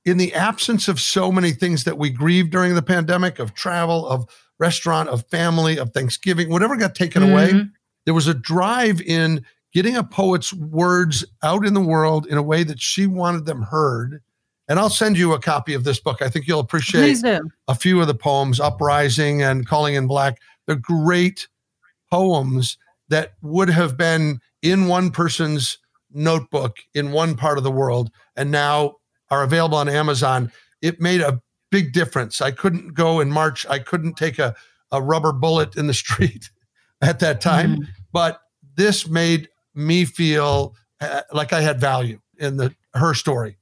[0.05, 4.07] In the absence of so many things that we grieved during the pandemic of travel,
[4.07, 4.25] of
[4.59, 7.71] restaurant, of family, of Thanksgiving, whatever got taken away, Mhm.
[8.05, 9.45] there was a drive in
[9.77, 13.61] getting a poet's words out in the world in a way that she wanted them
[13.61, 14.23] heard.
[14.67, 16.19] And I'll send you a copy of this book.
[16.23, 17.23] I think you'll appreciate
[17.67, 20.39] a few of the poems, Uprising and Calling in Black.
[20.65, 21.47] They're great
[22.09, 22.75] poems
[23.09, 25.77] that would have been in one person's
[26.11, 28.95] notebook in one part of the world and now
[29.29, 30.51] are available on Amazon.
[30.81, 32.41] It made a big difference.
[32.41, 33.63] I couldn't go in March.
[33.69, 34.55] I couldn't take a,
[34.91, 36.49] a rubber bullet in the street
[37.03, 37.87] at that time, Mhm.
[38.11, 38.41] but
[38.75, 39.47] this made
[39.77, 43.57] me feel uh, like I had value in the her story.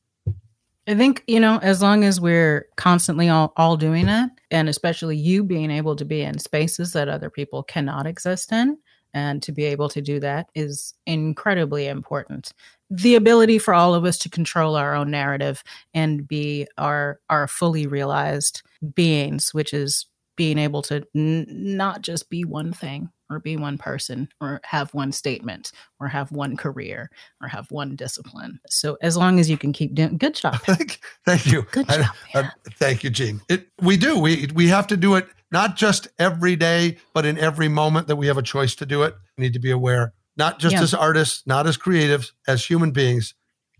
[0.87, 5.17] I think, you know, as long as we're constantly all, all doing it, and especially
[5.17, 8.77] you being able to be in spaces that other people cannot exist in,
[9.13, 12.51] and to be able to do that is incredibly important.
[12.91, 15.63] The ability for all of us to control our own narrative
[15.93, 18.61] and be our our fully realized
[18.93, 20.05] beings, which is
[20.35, 24.93] being able to n- not just be one thing or be one person or have
[24.93, 27.09] one statement or have one career
[27.41, 28.59] or have one discipline.
[28.69, 30.55] So as long as you can keep doing good job.
[31.25, 31.63] thank, you.
[31.71, 32.15] Good I- job.
[32.33, 32.51] man.
[32.73, 33.41] thank you, Jean.
[33.49, 34.19] It, we do.
[34.19, 38.15] We we have to do it not just every day, but in every moment that
[38.15, 39.15] we have a choice to do it.
[39.37, 40.81] We need to be aware, not just Yeah.
[40.83, 43.33] as artists, not as creatives, as human beings.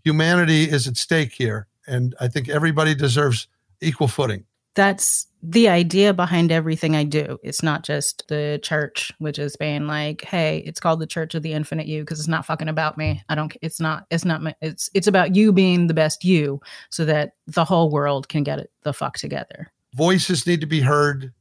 [0.04, 3.48] Humanity is at stake here, and I think everybody deserves
[3.80, 4.44] equal footing.
[4.74, 7.38] that's the idea behind everything I do.
[7.44, 11.42] It's not just the church, which is being like, "Hey, it's called the Church of
[11.42, 13.22] the Infinite You" because it's not fucking about me.
[13.28, 13.56] I don't.
[13.62, 14.06] It's not.
[14.10, 14.42] It's not.
[14.42, 18.42] my- It's it's about you being the best you, so that the whole world can
[18.42, 19.70] get it the fuck together.
[19.94, 21.32] voices need to be heard,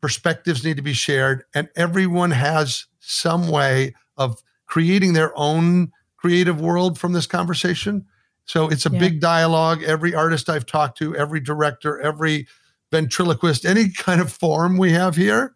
[0.00, 6.60] perspectives need to be shared, and everyone has some way of creating their own creative
[6.60, 8.04] world from this conversation.
[8.46, 8.98] So it's a Yeah.
[8.98, 9.82] big dialogue.
[9.82, 12.46] Every artist I've talked to, every director, every
[12.94, 15.52] ventriloquist, any kind of form we have here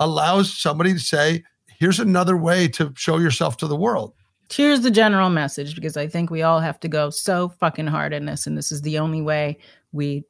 [0.00, 4.14] allows somebody to say, here's another way to show yourself to the world.
[4.50, 8.14] Here's the general message because I think we all have to go so fucking hard
[8.14, 9.58] in this, and this is the only way
[9.92, 10.24] we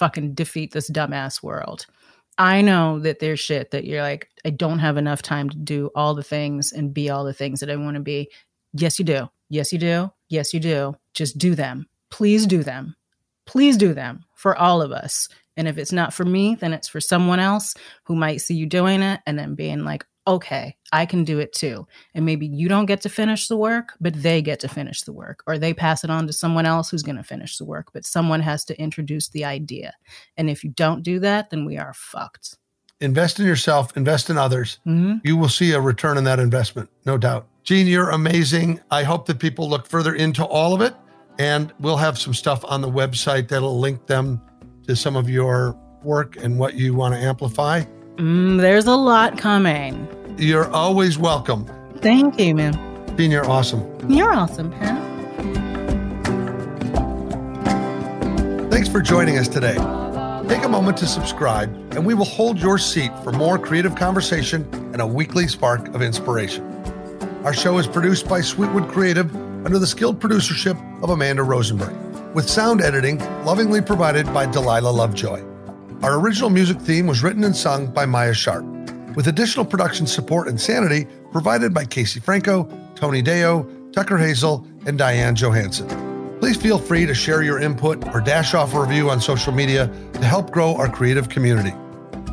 [0.00, 1.86] fucking defeat this dumbass world.
[2.36, 5.90] I know that there's shit that you're like, I don't have enough time to do
[5.94, 8.28] all the things and be all the things that I want to be.
[8.72, 9.30] Yes, you do.
[9.50, 10.10] Yes, you do.
[10.28, 10.96] Yes, you do.
[11.14, 11.86] Just do them.
[12.10, 12.96] Please do them.
[13.46, 15.28] Please do them for all of us.
[15.56, 17.74] And if it's not for me, then it's for someone else
[18.04, 21.52] who might see you doing it and then being like, okay, I can do it
[21.52, 21.86] too.
[22.14, 25.12] And maybe you don't get to finish the work, but they get to finish the
[25.12, 27.88] work, or they pass it on to someone else who's going to finish the work,
[27.92, 29.94] but someone has to introduce the idea.
[30.36, 32.56] And if you don't do that, then we are fucked.
[33.00, 34.78] Invest in yourself, invest in others.
[34.86, 35.20] Mhm.
[35.24, 37.48] you will see a return on that investment, no doubt.
[37.64, 38.80] Jean, you're amazing.
[38.92, 40.94] I hope that people look further into all of it.
[41.38, 44.40] And we'll have some stuff on the website that'll link them
[44.86, 47.82] to some of your work and what you want to amplify.
[48.16, 50.08] Mm, there's a lot coming.
[50.38, 51.66] You're always welcome.
[51.98, 52.74] Thank you, man.
[53.16, 54.10] Jean, you're awesome.
[54.10, 55.00] You're awesome, Pat.
[58.70, 59.74] Thanks for joining us today.
[60.48, 64.68] Take a moment to subscribe, and we will hold your seat for more creative conversation
[64.92, 66.64] and a weekly spark of inspiration.
[67.44, 71.94] Our show is produced by Sweetwood Creative under the skilled producership of Amanda Rosenberg,
[72.34, 75.44] with sound editing lovingly provided by Delilah Lovejoy.
[76.02, 78.64] Our original music theme was written and sung by Maya Sharp,
[79.14, 82.64] with additional production support and sanity provided by Casey Franco,
[82.94, 85.88] Tony Deo, Tucker Hazel, and Diane Johansson.
[86.40, 89.86] Please feel free to share your input or dash off a review on social media
[90.14, 91.72] to help grow our creative community.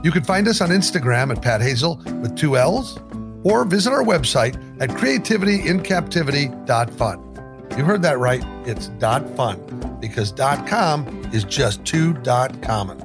[0.03, 2.97] You can find us on Instagram at Pat Hazel with two L's
[3.43, 7.28] or visit our website at creativityincaptivity.fun.
[7.77, 8.43] You heard that right.
[8.65, 13.01] It's dot .fun because dot .com is just too dot .common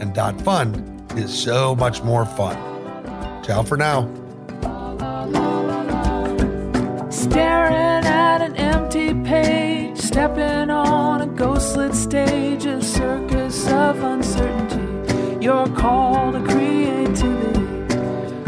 [0.00, 2.56] and dot .fun is so much more fun.
[3.42, 4.08] Ciao for now.
[7.10, 15.44] Staring at an empty page, stepping on a ghostlit stage, a circus of uncertainty.
[15.44, 17.60] Your call to creativity.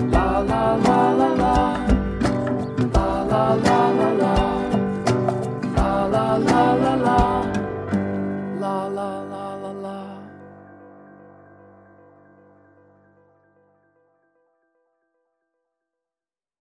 [0.09, 1.87] La la la la la.
[2.93, 4.34] La la la la la